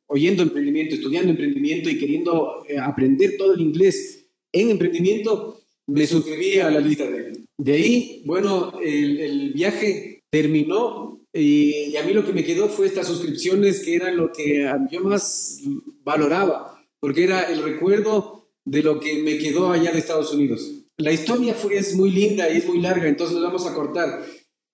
oyendo 0.07 0.43
emprendimiento, 0.43 0.95
estudiando 0.95 1.31
emprendimiento 1.31 1.89
y 1.89 1.99
queriendo 1.99 2.63
eh, 2.67 2.77
aprender 2.77 3.35
todo 3.37 3.53
el 3.53 3.61
inglés 3.61 4.27
en 4.51 4.69
emprendimiento, 4.69 5.61
me 5.87 6.07
suscribí 6.07 6.59
a 6.59 6.71
la 6.71 6.79
lista 6.79 7.05
de 7.05 7.17
él. 7.17 7.48
De 7.59 7.73
ahí, 7.73 8.23
bueno, 8.25 8.71
el, 8.81 9.51
viaje 9.53 10.23
terminó 10.31 11.19
y, 11.33 11.93
a 11.97 12.03
mí 12.03 12.13
lo 12.13 12.25
que 12.25 12.31
me 12.31 12.45
quedó 12.45 12.69
fue 12.69 12.87
estas 12.87 13.07
suscripciones 13.07 13.83
que 13.83 13.95
eran 13.95 14.15
lo 14.15 14.31
que 14.31 14.65
yo 14.89 15.01
más 15.01 15.59
valoraba, 16.05 16.81
porque 17.01 17.25
era 17.25 17.51
el 17.51 17.61
recuerdo 17.61 18.47
de 18.63 18.81
lo 18.81 19.01
que 19.01 19.21
me 19.23 19.37
quedó 19.37 19.71
allá 19.71 19.91
de 19.91 19.99
Estados 19.99 20.33
Unidos. 20.33 20.71
La 20.95 21.11
historia 21.11 21.53
es 21.71 21.95
muy 21.97 22.11
linda 22.11 22.49
y 22.49 22.57
es 22.59 22.65
muy 22.65 22.79
larga, 22.79 23.09
entonces 23.09 23.35
la 23.35 23.47
vamos 23.47 23.67
a 23.67 23.73
cortar. 23.73 24.25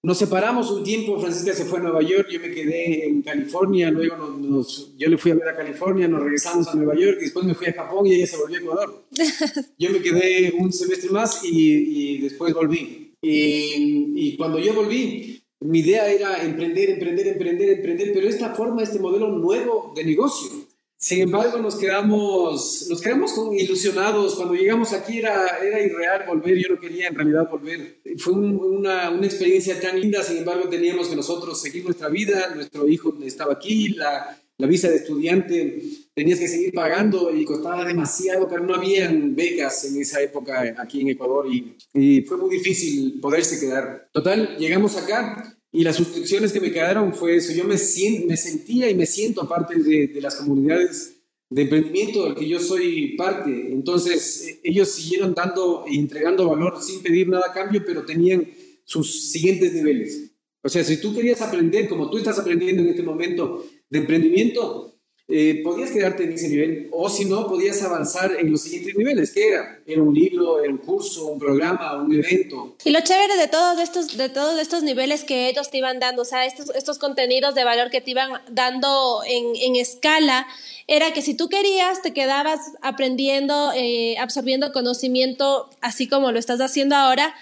Nos 0.05 0.19
separamos 0.19 0.69
un 0.69 0.83
tiempo, 0.83 1.19
Francisca 1.19 1.51
se 1.55 1.65
fue 1.65 1.79
a 1.79 1.81
Nueva 1.81 2.03
York, 2.03 2.27
yo 2.29 2.39
me 2.39 2.51
quedé 2.51 3.07
en 3.07 3.23
California, 3.23 3.89
luego 3.89 4.15
nos, 4.37 4.95
yo 4.95 5.09
le 5.09 5.17
fui 5.17 5.31
a 5.31 5.33
ver 5.33 5.47
a 5.47 5.55
California, 5.55 6.07
nos 6.07 6.21
regresamos 6.21 6.67
a 6.67 6.75
Nueva 6.75 6.93
York, 6.93 7.17
y 7.21 7.23
después 7.23 7.43
me 7.43 7.55
fui 7.55 7.65
a 7.65 7.73
Japón 7.73 8.05
y 8.05 8.13
ella 8.13 8.27
se 8.27 8.37
volvió 8.37 8.57
a 8.57 8.59
Ecuador. 8.59 9.03
Yo 9.79 9.89
me 9.89 9.99
quedé 10.03 10.53
un 10.59 10.71
semestre 10.71 11.09
más 11.09 11.43
y, 11.43 11.49
y 11.49 12.17
después 12.19 12.53
volví. 12.53 13.15
Y, 13.19 14.13
y, 14.15 14.37
cuando 14.37 14.59
yo 14.59 14.75
volví, 14.75 15.41
mi 15.61 15.79
idea 15.79 16.07
era 16.07 16.43
emprender, 16.43 16.91
emprender, 16.91 17.25
emprender, 17.25 17.69
emprender, 17.69 18.11
pero 18.13 18.29
esta 18.29 18.53
forma, 18.53 18.83
este 18.83 18.99
modelo 18.99 19.29
nuevo 19.29 19.91
de 19.95 20.03
negocio. 20.03 20.64
Sin 21.05 21.21
embargo, 21.21 21.59
nos 21.59 21.75
quedamos, 21.75 22.87
nos 22.89 22.99
quedamos 22.99 23.31
ilusionados. 23.55 24.33
Cuando 24.33 24.55
llegamos 24.55 24.91
aquí 24.91 25.19
era, 25.19 25.59
era 25.59 25.79
irreal 25.79 26.23
volver, 26.27 26.57
yo 26.57 26.73
no 26.73 26.79
quería 26.79 27.09
en 27.09 27.13
realidad 27.13 27.47
volver. 27.47 27.99
Fue 28.17 28.33
una, 28.33 29.11
una, 29.11 29.27
experiencia 29.27 29.79
tan 29.79 30.01
linda, 30.01 30.23
sin 30.23 30.37
embargo, 30.37 30.67
teníamos 30.67 31.07
que 31.07 31.15
nosotros 31.15 31.61
seguir 31.61 31.85
nuestra 31.85 32.09
vida. 32.09 32.51
Nuestro 32.55 32.87
hijo 32.87 33.15
estaba 33.23 33.53
aquí, 33.53 33.89
la, 33.89 34.35
la 34.57 34.65
visa 34.65 34.89
de 34.89 34.95
estudiante 34.95 35.79
tenías 36.15 36.39
que 36.39 36.47
seguir 36.47 36.73
pagando 36.73 37.29
y 37.35 37.45
costaba 37.45 37.85
demasiado, 37.85 38.47
pero 38.47 38.63
no 38.63 38.73
habían 38.73 39.35
becas 39.35 39.85
en 39.85 40.01
esa 40.01 40.23
época 40.23 40.73
aquí 40.75 41.01
en 41.01 41.09
Ecuador 41.09 41.45
y, 41.53 41.75
y 41.93 42.21
fue 42.21 42.37
muy 42.37 42.49
difícil 42.49 43.19
poderse 43.21 43.59
quedar. 43.59 44.07
Total, 44.11 44.57
llegamos 44.57 44.97
acá 44.97 45.54
y 45.75 45.83
las 45.83 45.97
suscripciones 45.97 46.53
que 46.53 46.61
me 46.61 46.71
quedaron 46.71 47.13
fue 47.13 47.35
eso. 47.35 47.51
Yo 47.51 47.65
me, 47.65 47.75
me 47.75 48.37
sentía 48.37 48.89
y 48.89 48.95
me 48.95 49.05
siento 49.05 49.47
parte 49.47 49.75
de, 49.75 50.07
de 50.07 50.21
las 50.21 50.35
comunidades 50.35 51.15
de 51.49 51.61
emprendimiento 51.63 52.23
del 52.23 52.35
que 52.35 52.47
yo 52.47 52.59
soy 52.59 53.15
parte. 53.17 53.51
Entonces, 53.71 54.47
eh, 54.47 54.59
ellos 54.63 54.89
siguieron 54.89 55.33
dando 55.33 55.85
y 55.87 55.99
entregando 55.99 56.49
valor 56.49 56.81
sin 56.81 57.03
pedir 57.03 57.27
nada 57.27 57.47
a 57.49 57.53
cambio, 57.53 57.83
pero 57.85 58.05
tenían 58.05 58.47
sus 58.83 59.31
siguientes 59.31 59.73
niveles. 59.73 60.31
O 60.61 60.69
sea, 60.69 60.83
si 60.83 60.97
tú 60.97 61.13
querías 61.13 61.41
aprender, 61.41 61.87
como 61.89 62.09
tú 62.09 62.17
estás 62.17 62.39
aprendiendo 62.39 62.81
en 62.81 62.89
este 62.89 63.03
momento 63.03 63.65
de 63.89 63.99
emprendimiento, 63.99 64.94
eh, 65.27 65.61
podías 65.63 65.89
quedarte 65.89 66.23
en 66.23 66.33
ese 66.33 66.49
nivel 66.49 66.87
o 66.91 67.09
si 67.09 67.25
no, 67.25 67.47
podías 67.47 67.81
avanzar 67.81 68.35
en 68.39 68.51
los 68.51 68.61
siguientes 68.61 68.95
niveles. 68.95 69.31
¿Qué 69.31 69.47
era? 69.47 69.79
Era 69.87 70.03
un 70.03 70.13
libro, 70.13 70.63
era 70.63 70.71
un 70.71 70.77
curso, 70.77 71.25
un 71.25 71.39
programa, 71.39 71.99
un 71.99 72.13
evento. 72.13 72.75
Y 72.83 72.91
lo 72.91 73.01
chévere 73.01 73.35
de 73.35 73.47
todos 73.47 73.79
estos, 73.79 74.17
de 74.17 74.29
todos 74.29 74.59
estos 74.59 74.83
niveles 74.83 75.23
que 75.23 75.49
ellos 75.49 75.71
te 75.71 75.79
iban 75.79 75.99
dando, 75.99 76.21
o 76.21 76.25
sea, 76.25 76.45
estos, 76.45 76.69
estos 76.75 76.99
contenidos 76.99 77.55
de 77.55 77.63
valor 77.63 77.89
que 77.89 78.01
te 78.01 78.11
iban 78.11 78.33
dando 78.51 79.21
en, 79.25 79.55
en 79.55 79.75
escala, 79.77 80.45
era 80.85 81.11
que 81.11 81.23
si 81.23 81.33
tú 81.33 81.49
querías, 81.49 82.03
te 82.03 82.13
quedabas 82.13 82.59
aprendiendo, 82.83 83.71
eh, 83.75 84.17
absorbiendo 84.19 84.71
conocimiento, 84.71 85.71
así 85.81 86.07
como 86.07 86.31
lo 86.31 86.37
estás 86.37 86.61
haciendo 86.61 86.95
ahora, 86.95 87.33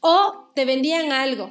o 0.00 0.50
te 0.54 0.66
vendían 0.66 1.10
algo 1.10 1.50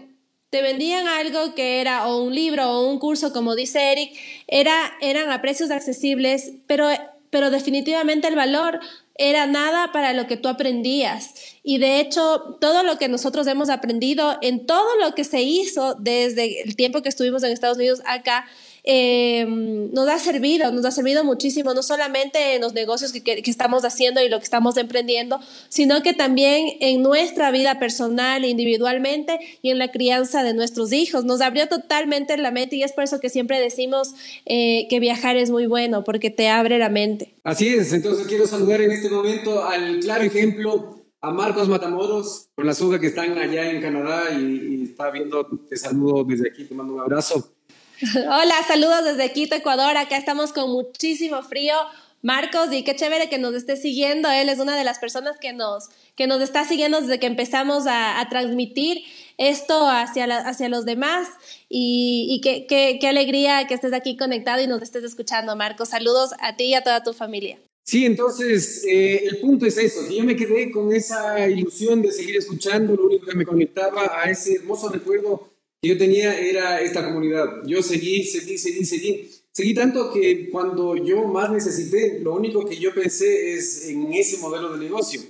te 0.49 0.62
vendían 0.62 1.07
algo 1.07 1.53
que 1.53 1.81
era 1.81 2.07
o 2.07 2.23
un 2.23 2.33
libro 2.33 2.69
o 2.71 2.88
un 2.88 2.99
curso, 2.99 3.31
como 3.31 3.55
dice 3.55 3.91
Eric, 3.91 4.17
era, 4.47 4.93
eran 5.01 5.31
a 5.31 5.41
precios 5.41 5.69
accesibles, 5.69 6.53
pero, 6.65 6.88
pero 7.29 7.51
definitivamente 7.51 8.27
el 8.27 8.35
valor 8.35 8.79
era 9.15 9.45
nada 9.45 9.91
para 9.91 10.13
lo 10.13 10.27
que 10.27 10.38
tú 10.38 10.47
aprendías. 10.47 11.33
Y 11.62 11.77
de 11.77 11.99
hecho, 11.99 12.57
todo 12.62 12.83
lo 12.83 12.97
que 12.97 13.09
nosotros 13.09 13.45
hemos 13.47 13.69
aprendido 13.69 14.38
en 14.41 14.65
todo 14.65 14.88
lo 15.01 15.13
que 15.13 15.25
se 15.25 15.41
hizo 15.41 15.93
desde 15.95 16.63
el 16.63 16.75
tiempo 16.75 17.01
que 17.01 17.09
estuvimos 17.09 17.43
en 17.43 17.51
Estados 17.51 17.77
Unidos 17.77 18.01
acá, 18.05 18.47
eh, 18.84 19.46
nos 19.48 20.08
ha 20.08 20.20
servido, 20.20 20.72
nos 20.72 20.86
ha 20.86 20.92
servido 20.92 21.24
muchísimo, 21.24 21.74
no 21.74 21.84
solamente 21.84 22.56
en 22.56 22.62
los 22.62 22.74
negocios 22.74 23.12
que, 23.12 23.22
que, 23.22 23.52
estamos 23.52 23.84
haciendo 23.84 24.22
y 24.22 24.30
lo 24.30 24.38
que 24.38 24.44
estamos 24.44 24.78
emprendiendo, 24.78 25.39
sino 25.70 26.02
que 26.02 26.13
también 26.13 26.78
en 26.80 27.02
nuestra 27.02 27.52
vida 27.52 27.80
personal, 27.80 28.46
individualmente 28.46 29.39
y 29.62 29.72
en 29.72 29.80
la 29.80 29.92
crianza 29.92 30.44
de 30.44 30.54
nuestros 30.54 30.94
hijos. 30.94 31.26
Nos 31.26 31.42
abrió 31.42 31.68
totalmente 31.68 32.38
la 32.38 32.52
mente 32.52 32.76
y 32.76 32.84
es 32.84 32.94
por 32.94 33.04
eso 33.04 33.20
que 33.20 33.30
siempre 33.30 33.60
decimos 33.60 34.13
eh, 34.46 34.88
que 34.89 35.00
viajar 35.00 35.36
es 35.38 35.50
muy 35.50 35.65
bueno, 35.65 36.04
porque 36.04 36.30
te 36.30 36.48
abre 36.48 36.78
la 36.78 36.89
mente. 36.89 37.34
Así 37.44 37.68
es, 37.70 37.94
entonces 37.94 38.28
quiero 38.28 38.48
saludar 38.48 38.82
en 38.82 38.92
este 38.92 39.10
momento 39.10 39.63
al 39.63 40.00
claro 40.00 40.24
ejemplo 40.24 40.96
a 41.22 41.32
Marcos 41.32 41.68
Matamoros, 41.68 42.50
con 42.56 42.65
la 42.65 42.74
suga 42.74 43.00
que 43.00 43.08
están 43.08 43.38
allá 43.38 43.70
en 43.70 43.82
Canadá 43.82 44.32
y, 44.32 44.78
y 44.80 44.84
está 44.84 45.12
viendo, 45.12 45.46
te 45.68 45.76
saludo 45.76 46.24
desde 46.24 46.50
aquí, 46.50 46.63
te 46.63 46.74
mando 46.74 46.94
un 46.94 47.02
abrazo. 47.02 47.52
Hola, 48.01 48.55
saludos 48.65 49.03
desde 49.03 49.33
Quito, 49.33 49.55
Ecuador. 49.55 49.97
Acá 49.97 50.15
estamos 50.15 50.53
con 50.53 50.71
muchísimo 50.71 51.41
frío. 51.43 51.73
Marcos, 52.21 52.71
y 52.71 52.83
qué 52.83 52.95
chévere 52.95 53.29
que 53.29 53.38
nos 53.38 53.53
esté 53.53 53.75
siguiendo. 53.75 54.29
Él 54.29 54.47
es 54.47 54.59
una 54.59 54.77
de 54.77 54.85
las 54.85 54.99
personas 54.99 55.38
que 55.38 55.51
nos, 55.51 55.89
que 56.15 56.25
nos 56.27 56.41
está 56.41 56.65
siguiendo 56.65 57.01
desde 57.01 57.19
que 57.19 57.27
empezamos 57.27 57.85
a, 57.88 58.25
transmitir 58.29 59.03
esto 59.38 59.88
hacia, 59.88 60.25
hacia 60.25 60.69
los 60.69 60.85
demás. 60.85 61.27
Y, 61.67 62.27
y 62.29 62.41
qué, 62.41 62.65
qué, 62.67 62.99
qué, 63.01 63.07
alegría 63.07 63.67
que 63.67 63.73
estés 63.73 63.93
aquí 63.93 64.15
conectado 64.15 64.62
y 64.62 64.67
nos 64.67 64.81
estés 64.81 65.03
escuchando, 65.03 65.55
Marcos. 65.57 65.89
Saludos 65.89 66.31
a 66.39 66.55
ti 66.55 66.65
y 66.65 66.73
a 66.75 66.83
toda 66.83 67.03
tu 67.03 67.13
familia. 67.13 67.59
Sí, 67.83 68.05
entonces 68.05 68.85
eh, 68.88 69.25
el 69.25 69.39
punto 69.39 69.65
es 69.65 69.77
eso, 69.77 70.01
yo 70.09 70.23
me 70.23 70.35
quedé 70.35 70.69
con 70.69 70.93
esa 70.93 71.49
ilusión 71.49 72.03
de 72.03 72.12
seguir 72.12 72.38
escuchando, 72.38 72.95
lo 72.95 73.07
único 73.07 73.25
que 73.25 73.35
me 73.35 73.45
conectaba 73.45 74.21
a 74.21 74.29
ese 74.29 74.57
hermoso 74.57 74.89
recuerdo 74.89 75.49
que 75.82 75.89
yo 75.89 75.98
tenía 75.98 76.38
era 76.39 76.82
esta 76.82 77.06
comunidad. 77.06 77.63
Yo 77.65 77.82
seguí, 77.82 78.24
seguí, 78.24 78.58
seguí, 78.58 78.86
seguí. 78.86 79.30
Seguí 79.52 79.74
tanto 79.74 80.12
que 80.12 80.50
cuando 80.50 80.96
yo 80.96 81.26
más 81.26 81.52
necesité, 81.52 82.20
lo 82.22 82.36
único 82.36 82.65
que 82.65 82.78
yo 82.78 82.94
pensé 82.94 83.54
es 83.54 83.89
en 83.89 84.13
ese 84.13 84.38
modelo 84.38 84.76
de 84.76 84.84
negocio. 84.84 85.22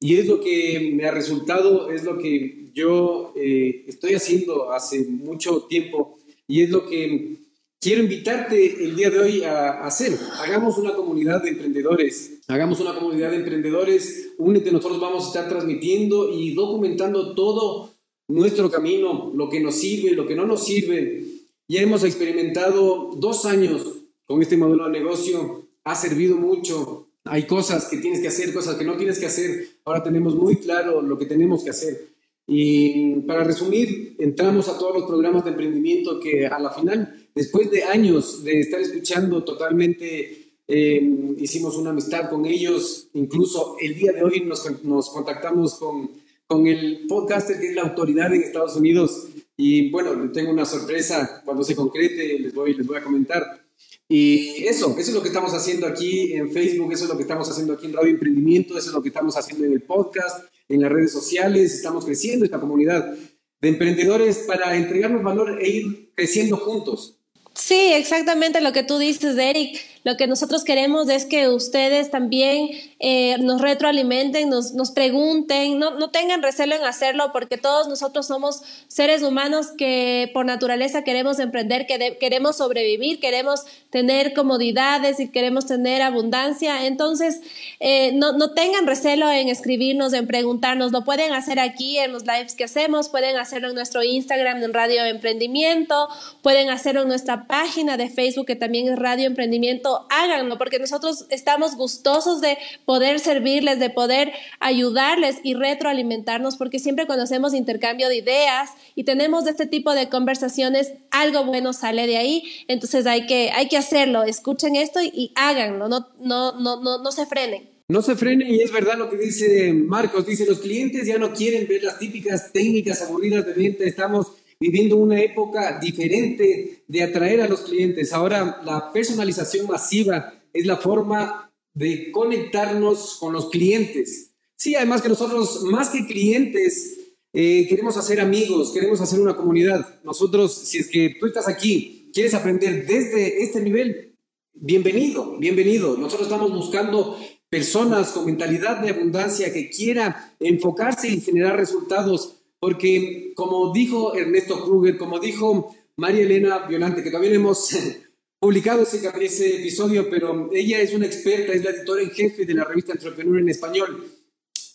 Y 0.00 0.16
es 0.16 0.26
lo 0.26 0.40
que 0.40 0.92
me 0.94 1.04
ha 1.06 1.10
resultado, 1.10 1.90
es 1.90 2.04
lo 2.04 2.18
que 2.18 2.70
yo 2.72 3.32
eh, 3.36 3.84
estoy 3.86 4.14
haciendo 4.14 4.72
hace 4.72 5.04
mucho 5.04 5.62
tiempo 5.62 6.18
y 6.48 6.62
es 6.62 6.70
lo 6.70 6.86
que 6.86 7.36
quiero 7.78 8.02
invitarte 8.02 8.82
el 8.84 8.96
día 8.96 9.10
de 9.10 9.18
hoy 9.18 9.42
a, 9.42 9.84
hacer. 9.84 10.18
Hagamos 10.38 10.78
una 10.78 10.94
comunidad 10.94 11.42
de 11.42 11.50
emprendedores. 11.50 12.40
Hagamos 12.48 12.80
una 12.80 12.94
comunidad 12.94 13.30
de 13.30 13.36
emprendedores. 13.36 14.32
Únete, 14.38 14.72
nosotros 14.72 15.00
vamos 15.00 15.24
a 15.24 15.26
estar 15.28 15.48
transmitiendo 15.48 16.32
y 16.32 16.54
documentando 16.54 17.34
todo 17.34 17.89
nuestro 18.30 18.70
camino, 18.70 19.32
lo 19.34 19.48
que 19.48 19.60
nos 19.60 19.74
sirve, 19.74 20.12
lo 20.12 20.26
que 20.26 20.34
no 20.34 20.46
nos 20.46 20.64
sirve. 20.64 21.24
Ya 21.68 21.82
hemos 21.82 22.04
experimentado 22.04 23.10
dos 23.16 23.44
años 23.44 23.86
con 24.26 24.42
este 24.42 24.56
modelo 24.56 24.84
de 24.84 24.92
negocio, 24.92 25.66
ha 25.84 25.94
servido 25.94 26.36
mucho. 26.36 27.08
Hay 27.24 27.44
cosas 27.44 27.86
que 27.86 27.98
tienes 27.98 28.20
que 28.20 28.28
hacer, 28.28 28.52
cosas 28.52 28.76
que 28.76 28.84
no 28.84 28.96
tienes 28.96 29.18
que 29.18 29.26
hacer. 29.26 29.68
Ahora 29.84 30.02
tenemos 30.02 30.34
muy 30.34 30.56
claro 30.56 31.02
lo 31.02 31.18
que 31.18 31.26
tenemos 31.26 31.62
que 31.64 31.70
hacer. 31.70 32.08
Y 32.46 33.16
para 33.20 33.44
resumir, 33.44 34.16
entramos 34.18 34.68
a 34.68 34.78
todos 34.78 34.98
los 34.98 35.06
programas 35.08 35.44
de 35.44 35.50
emprendimiento 35.50 36.18
que 36.18 36.46
a 36.46 36.58
la 36.58 36.70
final, 36.70 37.28
después 37.34 37.70
de 37.70 37.84
años 37.84 38.42
de 38.42 38.60
estar 38.60 38.80
escuchando 38.80 39.44
totalmente 39.44 40.50
eh, 40.66 41.34
hicimos 41.38 41.76
una 41.76 41.90
amistad 41.90 42.30
con 42.30 42.46
ellos, 42.46 43.08
incluso 43.14 43.76
el 43.80 43.94
día 43.96 44.12
de 44.12 44.22
hoy 44.22 44.40
nos, 44.40 44.64
nos 44.84 45.10
contactamos 45.10 45.74
con, 45.74 46.10
con 46.50 46.66
el 46.66 47.06
podcaster 47.06 47.60
que 47.60 47.68
es 47.68 47.76
la 47.76 47.82
autoridad 47.82 48.34
en 48.34 48.42
Estados 48.42 48.74
Unidos 48.74 49.28
y 49.56 49.88
bueno, 49.92 50.32
tengo 50.32 50.50
una 50.50 50.64
sorpresa 50.64 51.42
cuando 51.44 51.62
se 51.62 51.76
concrete, 51.76 52.40
les 52.40 52.52
voy, 52.52 52.74
les 52.74 52.84
voy 52.84 52.96
a 52.98 53.04
comentar. 53.04 53.62
Y 54.08 54.64
eso, 54.64 54.90
eso 54.98 55.10
es 55.10 55.14
lo 55.14 55.22
que 55.22 55.28
estamos 55.28 55.54
haciendo 55.54 55.86
aquí 55.86 56.32
en 56.32 56.50
Facebook, 56.50 56.92
eso 56.92 57.04
es 57.04 57.10
lo 57.10 57.16
que 57.16 57.22
estamos 57.22 57.48
haciendo 57.48 57.74
aquí 57.74 57.86
en 57.86 57.92
Radio 57.92 58.10
Emprendimiento, 58.10 58.76
eso 58.76 58.88
es 58.88 58.94
lo 58.94 59.00
que 59.00 59.10
estamos 59.10 59.36
haciendo 59.36 59.64
en 59.64 59.74
el 59.74 59.82
podcast, 59.82 60.44
en 60.68 60.80
las 60.80 60.90
redes 60.90 61.12
sociales, 61.12 61.72
estamos 61.72 62.04
creciendo 62.04 62.44
esta 62.44 62.58
comunidad 62.58 63.14
de 63.60 63.68
emprendedores 63.68 64.38
para 64.38 64.74
entregarnos 64.74 65.22
valor 65.22 65.56
e 65.62 65.68
ir 65.68 66.12
creciendo 66.16 66.56
juntos. 66.56 67.20
Sí, 67.54 67.92
exactamente 67.92 68.60
lo 68.60 68.72
que 68.72 68.82
tú 68.82 68.98
dices, 68.98 69.36
Eric. 69.38 69.78
Lo 70.02 70.16
que 70.16 70.26
nosotros 70.26 70.64
queremos 70.64 71.10
es 71.10 71.26
que 71.26 71.48
ustedes 71.48 72.10
también 72.10 72.70
eh, 73.00 73.36
nos 73.38 73.60
retroalimenten, 73.60 74.48
nos, 74.48 74.72
nos 74.72 74.92
pregunten, 74.92 75.78
no, 75.78 75.90
no, 75.98 76.10
tengan 76.10 76.42
recelo 76.42 76.74
en 76.74 76.84
hacerlo 76.84 77.32
porque 77.32 77.58
todos 77.58 77.86
nosotros 77.86 78.26
somos 78.26 78.62
seres 78.88 79.22
humanos 79.22 79.68
que 79.76 80.30
por 80.32 80.46
naturaleza 80.46 81.04
queremos 81.04 81.38
emprender, 81.38 81.86
que 81.86 82.16
queremos 82.18 82.56
sobrevivir, 82.56 83.20
queremos 83.20 83.64
tener 83.90 84.32
comodidades 84.32 85.20
y 85.20 85.28
queremos 85.28 85.66
tener 85.66 86.00
abundancia. 86.00 86.86
Entonces, 86.86 87.42
eh, 87.78 88.12
no, 88.14 88.32
no 88.32 88.52
tengan 88.52 88.86
recelo 88.86 89.30
en 89.30 89.48
escribirnos, 89.48 90.14
en 90.14 90.26
preguntarnos. 90.26 90.92
Lo 90.92 91.04
pueden 91.04 91.34
hacer 91.34 91.60
aquí 91.60 91.98
en 91.98 92.12
los 92.12 92.26
lives 92.26 92.54
que 92.54 92.64
hacemos, 92.64 93.10
pueden 93.10 93.36
hacerlo 93.36 93.68
en 93.68 93.74
nuestro 93.74 94.02
Instagram 94.02 94.62
en 94.62 94.72
Radio 94.72 95.04
Emprendimiento, 95.04 96.08
pueden 96.40 96.70
hacerlo 96.70 97.02
en 97.02 97.08
nuestra 97.08 97.46
página 97.46 97.98
de 97.98 98.08
Facebook 98.08 98.46
que 98.46 98.56
también 98.56 98.88
es 98.88 98.98
Radio 98.98 99.26
Emprendimiento 99.26 99.89
háganlo, 100.10 100.58
porque 100.58 100.78
nosotros 100.78 101.26
estamos 101.30 101.76
gustosos 101.76 102.40
de 102.40 102.58
poder 102.84 103.20
servirles, 103.20 103.78
de 103.78 103.90
poder 103.90 104.32
ayudarles 104.58 105.36
y 105.42 105.54
retroalimentarnos, 105.54 106.56
porque 106.56 106.78
siempre 106.78 107.06
cuando 107.06 107.24
hacemos 107.24 107.54
intercambio 107.54 108.08
de 108.08 108.16
ideas 108.16 108.70
y 108.94 109.04
tenemos 109.04 109.46
este 109.46 109.66
tipo 109.66 109.94
de 109.94 110.08
conversaciones, 110.08 110.92
algo 111.10 111.44
bueno 111.44 111.72
sale 111.72 112.06
de 112.06 112.16
ahí, 112.16 112.44
entonces 112.68 113.06
hay 113.06 113.26
que, 113.26 113.50
hay 113.52 113.68
que 113.68 113.76
hacerlo, 113.76 114.24
escuchen 114.24 114.76
esto 114.76 115.00
y, 115.02 115.32
háganlo, 115.34 115.88
no, 115.88 116.08
no, 116.20 116.52
no, 116.58 116.80
no, 116.80 117.02
no 117.02 117.12
se 117.12 117.26
frenen. 117.26 117.68
No 117.88 118.02
se 118.02 118.14
frenen 118.14 118.48
y 118.48 118.60
es 118.60 118.70
verdad 118.70 118.96
lo 118.96 119.10
que 119.10 119.16
dice 119.16 119.72
Marcos, 119.72 120.24
dice 120.24 120.46
los 120.46 120.60
clientes 120.60 121.08
ya 121.08 121.18
no 121.18 121.32
quieren 121.32 121.66
ver 121.66 121.82
las 121.82 121.98
típicas 121.98 122.52
técnicas 122.52 123.02
aburridas 123.02 123.44
de 123.44 123.52
venta, 123.52 123.84
estamos 123.84 124.28
viviendo 124.60 124.96
una 124.96 125.18
época 125.18 125.78
diferente 125.80 126.84
de 126.86 127.02
atraer 127.02 127.40
a 127.40 127.48
los 127.48 127.62
clientes. 127.62 128.12
Ahora 128.12 128.60
la 128.62 128.92
personalización 128.92 129.66
masiva 129.66 130.34
es 130.52 130.66
la 130.66 130.76
forma 130.76 131.50
de 131.72 132.12
conectarnos 132.12 133.16
con 133.18 133.32
los 133.32 133.48
clientes. 133.48 134.32
Sí, 134.56 134.74
además 134.74 135.00
que 135.00 135.08
nosotros, 135.08 135.62
más 135.64 135.88
que 135.88 136.06
clientes, 136.06 136.98
eh, 137.32 137.66
queremos 137.68 137.96
hacer 137.96 138.20
amigos, 138.20 138.72
queremos 138.72 139.00
hacer 139.00 139.18
una 139.18 139.34
comunidad. 139.34 140.00
Nosotros, 140.04 140.52
si 140.54 140.76
es 140.76 140.88
que 140.88 141.16
tú 141.18 141.26
estás 141.26 141.48
aquí, 141.48 142.10
quieres 142.12 142.34
aprender 142.34 142.86
desde 142.86 143.42
este 143.42 143.62
nivel, 143.62 144.14
bienvenido, 144.52 145.38
bienvenido. 145.38 145.96
Nosotros 145.96 146.28
estamos 146.28 146.52
buscando 146.52 147.16
personas 147.48 148.10
con 148.10 148.26
mentalidad 148.26 148.82
de 148.82 148.90
abundancia 148.90 149.54
que 149.54 149.70
quiera 149.70 150.34
enfocarse 150.38 151.08
y 151.08 151.20
generar 151.22 151.56
resultados 151.56 152.39
porque 152.60 153.32
como 153.34 153.72
dijo 153.72 154.14
Ernesto 154.14 154.62
Kruger, 154.62 154.98
como 154.98 155.18
dijo 155.18 155.74
María 155.96 156.22
Elena 156.22 156.66
Violante, 156.68 157.02
que 157.02 157.10
también 157.10 157.34
hemos 157.34 157.70
publicado 158.38 158.82
ese, 158.82 159.10
ese 159.20 159.56
episodio, 159.56 160.08
pero 160.08 160.50
ella 160.52 160.80
es 160.80 160.94
una 160.94 161.06
experta, 161.06 161.52
es 161.52 161.64
la 161.64 161.70
editora 161.70 162.02
en 162.02 162.10
jefe 162.10 162.44
de 162.44 162.54
la 162.54 162.64
revista 162.64 162.92
Entrepreneur 162.92 163.40
en 163.40 163.48
español, 163.48 164.06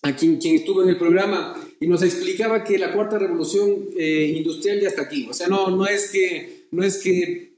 a 0.01 0.15
quien, 0.15 0.39
estuvo 0.43 0.83
en 0.83 0.89
el 0.89 0.97
programa 0.97 1.55
y 1.79 1.87
nos 1.87 2.03
explicaba 2.03 2.63
que 2.63 2.77
la 2.77 2.91
cuarta 2.91 3.17
revolución 3.17 3.85
eh, 3.97 4.33
industrial 4.35 4.81
ya 4.81 4.89
está 4.89 5.03
aquí. 5.03 5.27
O 5.29 5.33
sea, 5.33 5.47
no, 5.47 5.69
no 5.69 5.85
es 5.85 6.11
que, 6.11 6.67
no 6.71 6.83
es 6.83 6.97
que 6.97 7.55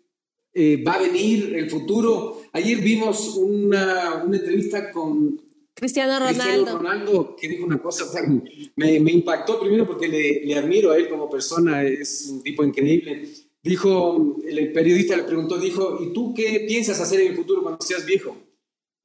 eh, 0.54 0.84
va 0.86 0.94
a 0.94 1.02
venir 1.02 1.56
el 1.56 1.70
futuro. 1.70 2.42
Ayer 2.54 2.80
vimos 2.80 3.36
una, 3.36 4.24
una 4.24 4.38
entrevista 4.38 4.92
con 4.92 5.47
Cristiano 5.78 6.18
Ronaldo. 6.18 6.44
Cristiano 6.44 6.78
Ronaldo, 6.80 7.36
que 7.40 7.48
dijo 7.48 7.64
una 7.64 7.80
cosa, 7.80 8.06
me, 8.76 9.00
me, 9.00 9.12
impactó 9.12 9.60
primero 9.60 9.86
porque 9.86 10.08
le, 10.08 10.44
le, 10.44 10.56
admiro 10.56 10.92
a 10.92 10.98
él 10.98 11.08
como 11.08 11.30
persona, 11.30 11.84
es 11.84 12.28
un 12.32 12.42
tipo 12.42 12.64
increíble. 12.64 13.30
Dijo, 13.62 14.38
el 14.44 14.74
periodista 14.74 15.16
le 15.16 15.24
preguntó, 15.24 15.60
dijo, 15.60 16.00
¿y 16.02 16.14
tú 16.14 16.34
qué 16.34 16.66
piensas 16.68 17.00
hacer 17.00 17.22
en 17.22 17.28
el 17.28 17.36
futuro 17.36 17.62
cuando 17.62 17.86
seas 17.86 18.08
viejo? 18.08 18.36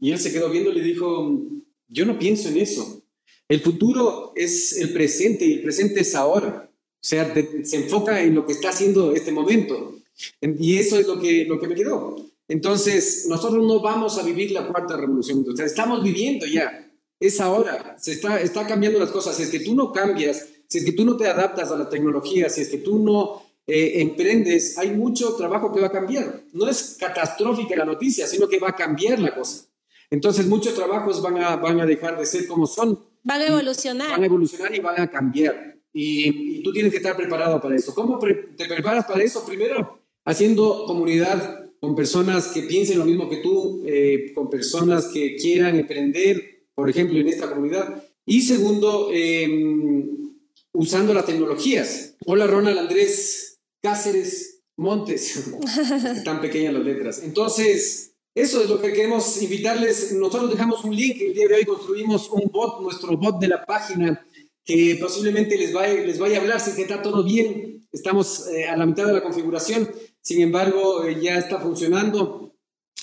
Y 0.01 0.13
él 0.13 0.19
se 0.19 0.33
quedó 0.33 0.49
viendo 0.49 0.71
y 0.71 0.77
le 0.77 0.83
dijo, 0.83 1.43
yo 1.89 2.07
no 2.07 2.19
pienso 2.19 2.49
en 2.49 2.57
eso. 2.57 3.03
El 3.49 3.61
futuro 3.61 4.33
es 4.35 4.79
el 4.79 4.95
presente 4.95 5.45
y 5.45 5.53
el 5.55 5.63
presente 5.63 6.01
es 6.01 6.15
ahora. 6.15 6.71
O 6.73 7.05
sea, 7.05 7.35
se 7.65 7.77
enfoca 7.77 8.23
en 8.23 8.35
lo 8.35 8.47
que 8.47 8.53
está 8.55 8.71
haciendo 8.71 9.15
este 9.15 9.31
momento. 9.31 9.99
Y 10.41 10.79
eso 10.79 10.99
es 10.99 11.07
lo 11.07 11.21
que, 11.21 11.45
lo 11.45 11.61
que 11.61 11.69
me 11.69 11.75
quedó. 11.75 12.32
Entonces, 12.53 13.25
nosotros 13.31 13.65
no 13.67 13.81
vamos 13.81 14.19
a 14.19 14.23
vivir 14.23 14.51
la 14.51 14.69
cuarta 14.69 14.95
revolución 14.95 15.43
sea, 15.57 15.65
Estamos 15.65 16.03
viviendo 16.03 16.45
ya. 16.45 16.87
Es 17.19 17.41
ahora. 17.41 17.97
Se 17.99 18.13
está, 18.13 18.43
está 18.43 18.67
cambiando 18.67 18.99
las 18.99 19.11
cosas. 19.11 19.35
Si 19.35 19.45
es 19.45 19.49
que 19.49 19.61
tú 19.61 19.75
no 19.75 19.91
cambias, 19.91 20.49
si 20.69 20.79
es 20.79 20.85
que 20.85 20.93
tú 20.93 21.07
no 21.07 21.17
te 21.17 21.27
adaptas 21.27 21.71
a 21.71 21.79
la 21.79 21.89
tecnología, 21.89 22.51
si 22.51 22.61
es 22.61 22.69
que 22.69 22.77
tú 22.77 22.99
no 22.99 23.43
eh, 23.67 24.03
emprendes, 24.03 24.77
hay 24.77 24.91
mucho 24.91 25.35
trabajo 25.35 25.73
que 25.73 25.81
va 25.81 25.87
a 25.87 25.93
cambiar. 25.93 26.43
No 26.53 26.69
es 26.69 26.99
catastrófica 27.01 27.75
la 27.75 27.87
noticia, 27.87 28.27
sino 28.27 28.47
que 28.47 28.59
va 28.59 28.69
a 28.69 28.77
cambiar 28.77 29.19
la 29.19 29.35
cosa. 29.35 29.65
Entonces, 30.11 30.47
muchos 30.47 30.75
trabajos 30.75 31.23
van 31.23 31.39
a, 31.39 31.57
van 31.57 31.81
a 31.81 31.87
dejar 31.87 32.19
de 32.19 32.27
ser 32.27 32.47
como 32.47 32.67
son. 32.67 32.99
Van 33.23 33.41
a 33.41 33.47
evolucionar. 33.47 34.11
Van 34.11 34.25
a 34.25 34.27
evolucionar 34.27 34.75
y 34.75 34.81
van 34.81 35.01
a 35.01 35.11
cambiar. 35.11 35.79
Y, 35.91 36.59
y 36.59 36.63
tú 36.63 36.71
tienes 36.71 36.93
que 36.93 36.99
estar 36.99 37.17
preparado 37.17 37.63
para 37.63 37.77
eso. 37.77 37.95
¿Cómo 37.95 38.19
te 38.19 38.67
preparas 38.67 39.07
para 39.07 39.23
eso? 39.23 39.43
Primero, 39.47 40.03
haciendo 40.27 40.85
comunidad 40.85 41.62
con 41.83 41.97
personas 41.97 42.47
que 42.47 42.63
piensen 42.63 43.01
lo 43.01 43.05
mismo 43.05 43.29
que 43.29 43.39
tú, 43.39 43.83
eh, 43.85 44.31
con 44.37 44.49
personas 44.49 45.09
que 45.09 45.35
quieran 45.35 45.77
emprender, 45.77 46.69
por 46.77 46.89
ejemplo, 46.89 47.19
en 47.19 47.27
esta 47.27 47.49
comunidad. 47.49 48.05
Y 48.25 48.43
segundo, 48.43 49.11
em, 49.13 50.33
usando 50.73 51.13
las 51.13 51.27
tecnologías. 51.27 52.15
Hola 52.25 52.47
Ronald 52.47 52.79
Andrés 52.79 53.59
Cáceres 53.83 54.61
Montes, 54.77 55.51
tan 56.25 56.41
pequeñas 56.41 56.75
las 56.75 56.85
letras. 56.85 57.21
Entonces, 57.25 58.15
eso 58.33 58.63
es 58.63 58.71
lo 58.71 58.81
que 58.81 58.93
queremos 58.93 59.43
invitarles. 59.43 60.13
Nosotros 60.13 60.53
dejamos 60.53 60.85
un 60.85 60.95
link, 60.95 61.21
el 61.21 61.35
día 61.35 61.49
de 61.49 61.55
hoy 61.57 61.65
construimos 61.65 62.31
un 62.31 62.49
bot, 62.53 62.81
nuestro 62.81 63.17
bot 63.17 63.41
de 63.41 63.49
la 63.49 63.67
página, 63.67 64.25
que 64.65 64.99
posiblemente 65.01 65.59
les 65.59 65.73
vaya, 65.73 65.95
les 65.95 66.21
vaya 66.21 66.39
a 66.39 66.43
hablar 66.43 66.61
si 66.61 66.81
está 66.81 67.03
todo 67.03 67.25
bien. 67.25 67.85
Estamos 67.91 68.47
eh, 68.47 68.69
a 68.69 68.77
la 68.77 68.87
mitad 68.87 69.05
de 69.05 69.15
la 69.15 69.23
configuración 69.23 69.91
sin 70.23 70.41
embargo, 70.41 71.05
eh, 71.05 71.19
ya 71.21 71.37
está 71.37 71.59
funcionando. 71.59 72.55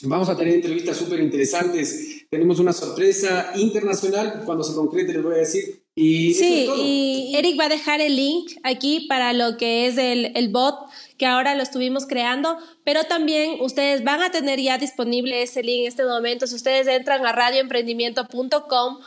Vamos 0.04 0.30
a 0.30 0.38
tener 0.38 0.56
entrevistas 0.56 0.98
súper 0.98 1.20
interesantes. 1.20 2.26
Tenemos 2.30 2.60
una 2.60 2.72
sorpresa 2.72 3.52
internacional. 3.56 4.44
Cuando 4.46 4.64
se 4.64 4.74
concrete 4.74 5.14
les 5.14 5.24
voy 5.24 5.36
a 5.36 5.40
decir. 5.40 5.84
Y 5.96 6.34
sí, 6.34 6.70
y 6.78 7.36
Eric 7.36 7.60
va 7.60 7.66
a 7.66 7.70
dejar 7.70 8.00
el 8.00 8.16
link 8.16 8.52
aquí 8.64 9.08
para 9.10 9.34
lo 9.34 9.58
que 9.58 9.88
es 9.88 9.98
el, 9.98 10.32
el 10.38 10.48
bot 10.48 10.76
que 11.18 11.26
ahora 11.26 11.56
lo 11.56 11.64
estuvimos 11.64 12.06
creando, 12.06 12.58
pero 12.86 13.04
también 13.04 13.58
ustedes 13.60 14.06
van 14.06 14.22
a 14.22 14.32
tener 14.32 14.62
ya 14.62 14.78
disponible 14.78 15.42
ese 15.42 15.62
link 15.62 15.82
en 15.82 15.88
este 15.88 16.06
momento. 16.06 16.48
Si 16.48 16.56
ustedes 16.56 16.88
entran 16.88 17.26
a 17.26 17.34
radioemprendimiento.com, 17.34 19.00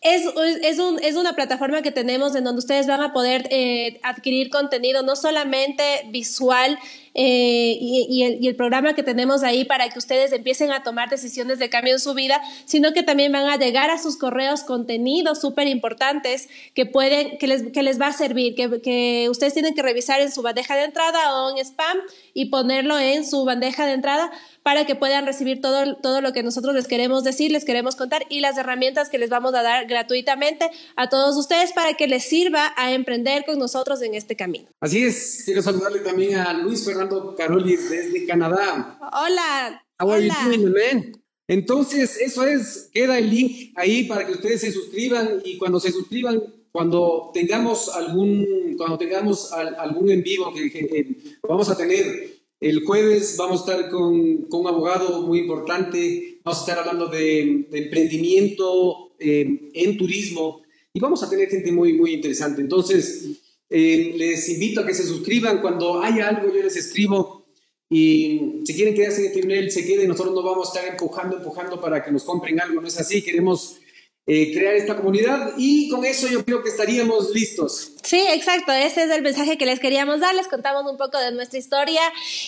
es, 0.00 0.22
es, 0.62 0.78
un, 0.78 0.98
es, 1.02 1.16
una 1.16 1.34
plataforma 1.34 1.82
que 1.82 1.92
tenemos 1.92 2.34
en 2.34 2.44
donde 2.44 2.58
ustedes 2.58 2.86
van 2.86 3.02
a 3.02 3.12
poder 3.12 3.46
eh, 3.50 4.00
adquirir 4.02 4.48
contenido 4.48 5.02
no 5.02 5.14
solamente 5.14 6.08
visual 6.08 6.78
eh, 7.14 7.76
y, 7.80 8.22
el, 8.22 8.42
y, 8.42 8.48
el, 8.48 8.56
programa 8.56 8.94
que 8.94 9.02
tenemos 9.02 9.42
ahí 9.42 9.64
para 9.64 9.88
que 9.88 9.98
ustedes 9.98 10.32
empiecen 10.32 10.70
a 10.70 10.82
tomar 10.82 11.10
decisiones 11.10 11.58
de 11.58 11.68
cambio 11.68 11.94
en 11.94 12.00
su 12.00 12.14
vida, 12.14 12.40
sino 12.66 12.92
que 12.92 13.02
también 13.02 13.32
van 13.32 13.48
a 13.48 13.56
llegar 13.56 13.90
a 13.90 13.98
sus 13.98 14.16
correos 14.16 14.62
contenidos 14.62 15.40
súper 15.40 15.66
importantes 15.66 16.48
que 16.74 16.86
pueden, 16.86 17.38
que 17.38 17.46
les, 17.46 17.72
que 17.72 17.82
les 17.82 18.00
va 18.00 18.08
a 18.08 18.12
servir, 18.12 18.54
que, 18.54 18.80
que 18.80 19.28
ustedes 19.28 19.54
tienen 19.54 19.74
que 19.74 19.82
revisar 19.82 20.20
en 20.20 20.30
su 20.30 20.42
bandeja 20.42 20.76
de 20.76 20.84
entrada 20.84 21.42
o 21.42 21.50
en 21.50 21.58
spam 21.64 21.98
y 22.32 22.46
ponerlo 22.46 22.98
en 22.98 23.26
su 23.26 23.44
bandeja 23.44 23.86
de 23.86 23.92
entrada 23.92 24.30
para 24.62 24.86
que 24.86 24.94
puedan 24.94 25.26
recibir 25.26 25.60
todo, 25.60 25.96
todo 25.96 26.20
lo 26.20 26.32
que 26.32 26.42
nosotros 26.42 26.74
les 26.74 26.86
queremos 26.86 27.24
decir, 27.24 27.50
les 27.50 27.64
queremos 27.64 27.96
contar 27.96 28.26
y 28.28 28.40
las 28.40 28.58
herramientas 28.58 29.08
que 29.08 29.18
les 29.18 29.30
vamos 29.30 29.54
a 29.54 29.62
dar 29.62 29.86
gratuitamente 29.86 30.70
a 30.96 31.08
todos 31.08 31.36
ustedes 31.36 31.72
para 31.72 31.94
que 31.94 32.06
les 32.06 32.24
sirva 32.24 32.72
a 32.76 32.92
emprender 32.92 33.44
con 33.44 33.58
nosotros 33.58 34.02
en 34.02 34.14
este 34.14 34.36
camino. 34.36 34.68
Así 34.80 35.04
es, 35.04 35.42
quiero 35.44 35.62
saludarle 35.62 36.00
también 36.00 36.36
a 36.36 36.52
Luis 36.52 36.84
Fernando 37.00 37.34
Caroli 37.34 37.76
desde 37.76 38.26
Canadá. 38.26 38.98
Hola. 39.00 39.82
How 39.98 40.10
are 40.10 40.22
you 40.22 40.32
doing, 40.44 41.12
Entonces, 41.48 42.20
eso 42.20 42.44
es, 42.44 42.90
queda 42.92 43.18
el 43.18 43.30
link 43.30 43.72
ahí 43.74 44.04
para 44.04 44.26
que 44.26 44.32
ustedes 44.32 44.60
se 44.60 44.70
suscriban 44.70 45.40
y 45.42 45.56
cuando 45.56 45.80
se 45.80 45.92
suscriban, 45.92 46.42
cuando 46.70 47.30
tengamos 47.32 47.88
algún, 47.88 48.74
cuando 48.76 48.98
tengamos 48.98 49.50
algún 49.50 50.10
en 50.10 50.22
vivo 50.22 50.52
que 50.52 51.16
vamos 51.42 51.70
a 51.70 51.76
tener 51.76 52.38
el 52.60 52.84
jueves 52.84 53.36
vamos 53.38 53.62
a 53.62 53.72
estar 53.72 53.90
con, 53.90 54.42
con, 54.42 54.60
un 54.60 54.68
abogado 54.68 55.22
muy 55.22 55.38
importante 55.38 56.40
vamos 56.44 56.58
a 56.58 56.60
estar 56.60 56.78
hablando 56.78 57.08
de, 57.08 57.66
emprendimiento 57.72 59.12
eh, 59.18 59.70
en 59.72 59.96
turismo 59.96 60.60
y 60.92 61.00
vamos 61.00 61.22
a 61.22 61.30
tener 61.30 61.48
gente 61.48 61.72
muy, 61.72 61.92
muy 61.94 62.14
interesante. 62.14 62.60
Entonces, 62.60 63.39
eh, 63.70 64.14
les 64.16 64.48
invito 64.48 64.80
a 64.80 64.86
que 64.86 64.94
se 64.94 65.04
suscriban. 65.04 65.60
Cuando 65.60 66.02
haya 66.02 66.28
algo, 66.28 66.52
yo 66.52 66.62
les 66.62 66.76
escribo. 66.76 67.46
Y 67.88 68.62
si 68.64 68.74
quieren 68.74 68.94
quedarse 68.94 69.32
en 69.32 69.48
nivel, 69.48 69.70
se 69.70 69.86
queden. 69.86 70.08
Nosotros 70.08 70.34
no 70.34 70.42
vamos 70.42 70.68
a 70.68 70.72
estar 70.78 70.92
empujando, 70.92 71.36
empujando 71.36 71.80
para 71.80 72.04
que 72.04 72.10
nos 72.10 72.24
compren 72.24 72.60
algo. 72.60 72.80
No 72.80 72.88
es 72.88 72.98
así. 72.98 73.22
Queremos 73.22 73.78
eh, 74.32 74.52
crear 74.52 74.76
esta 74.76 74.94
comunidad 74.96 75.54
y 75.56 75.88
con 75.88 76.04
eso 76.04 76.28
yo 76.28 76.44
creo 76.44 76.62
que 76.62 76.68
estaríamos 76.68 77.30
listos. 77.34 77.94
Sí, 78.04 78.22
exacto, 78.28 78.70
ese 78.70 79.02
es 79.02 79.10
el 79.10 79.22
mensaje 79.22 79.58
que 79.58 79.66
les 79.66 79.80
queríamos 79.80 80.20
dar, 80.20 80.36
les 80.36 80.46
contamos 80.46 80.88
un 80.88 80.96
poco 80.96 81.18
de 81.18 81.32
nuestra 81.32 81.58
historia 81.58 82.00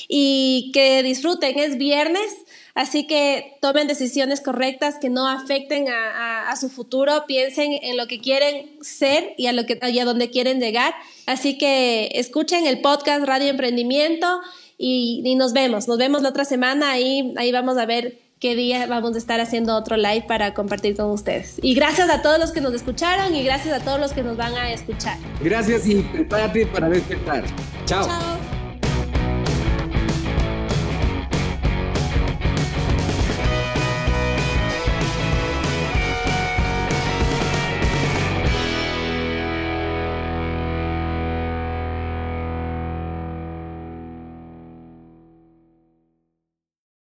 y 0.07 0.71
que 0.73 1.03
disfruten, 1.03 1.59
es 1.59 1.79
viernes, 1.79 2.37
así 2.77 3.09
que 3.09 3.57
tomen 3.61 3.89
decisiones 3.89 4.41
correctas 4.41 4.99
que 5.01 5.11
no 5.11 5.27
afecten 5.27 5.89
a, 5.89 6.55
su 6.55 6.69
futuro, 6.69 7.25
piensen 7.27 7.73
en 7.83 7.97
lo 7.97 8.07
que 8.07 8.21
quieren 8.21 8.79
ser 8.81 9.35
y 9.37 9.49
a, 9.49 9.53
lo 9.53 9.67
que, 9.67 9.81
y 9.83 9.99
a 9.99 10.05
dónde 10.05 10.31
quieren 10.31 10.61
llegar, 10.61 10.95
así 11.27 11.59
que 11.59 12.11
escuchen 12.15 12.65
el 12.65 12.81
podcast 12.81 13.25
Radio 13.27 13.49
Emprendimiento 13.49 14.41
y, 14.79 15.21
y 15.25 15.35
nos 15.35 15.53
vemos, 15.53 15.89
nos 15.89 15.99
vemos 15.99 16.23
la 16.23 16.29
otra 16.29 16.45
semana, 16.45 16.93
ahí, 16.93 17.35
ahí 17.37 17.51
vamos 17.51 17.77
a 17.77 17.87
ver 17.87 18.23
qué 18.43 18.57
día 18.57 18.89
vamos 18.89 19.15
a 19.15 19.19
estar 19.19 19.41
haciendo 19.41 19.77
otro 19.77 19.97
live 19.97 20.25
para 20.27 20.53
compartir 20.53 20.97
con 20.97 21.07
ustedes. 21.13 21.61
Y 21.63 21.75
gracias 21.75 22.11
a 22.11 22.23
todos 22.23 22.41
los 22.41 22.51
que 22.51 22.61
nos 22.61 22.75
escucharon 22.75 23.37
y 23.37 23.45
gracias 23.45 23.81
a 23.81 23.85
todos 23.85 24.01
los 24.01 24.13
que 24.13 24.25
nos 24.25 24.37
van 24.37 24.55
a 24.57 24.73
escuchar. 24.73 25.17
Gracias 25.41 25.87
y 25.87 26.03
prepárate 26.03 26.67
para 26.67 26.89
despertar. 26.89 27.45
Chao. 27.87 28.05
Chao. 28.05 28.52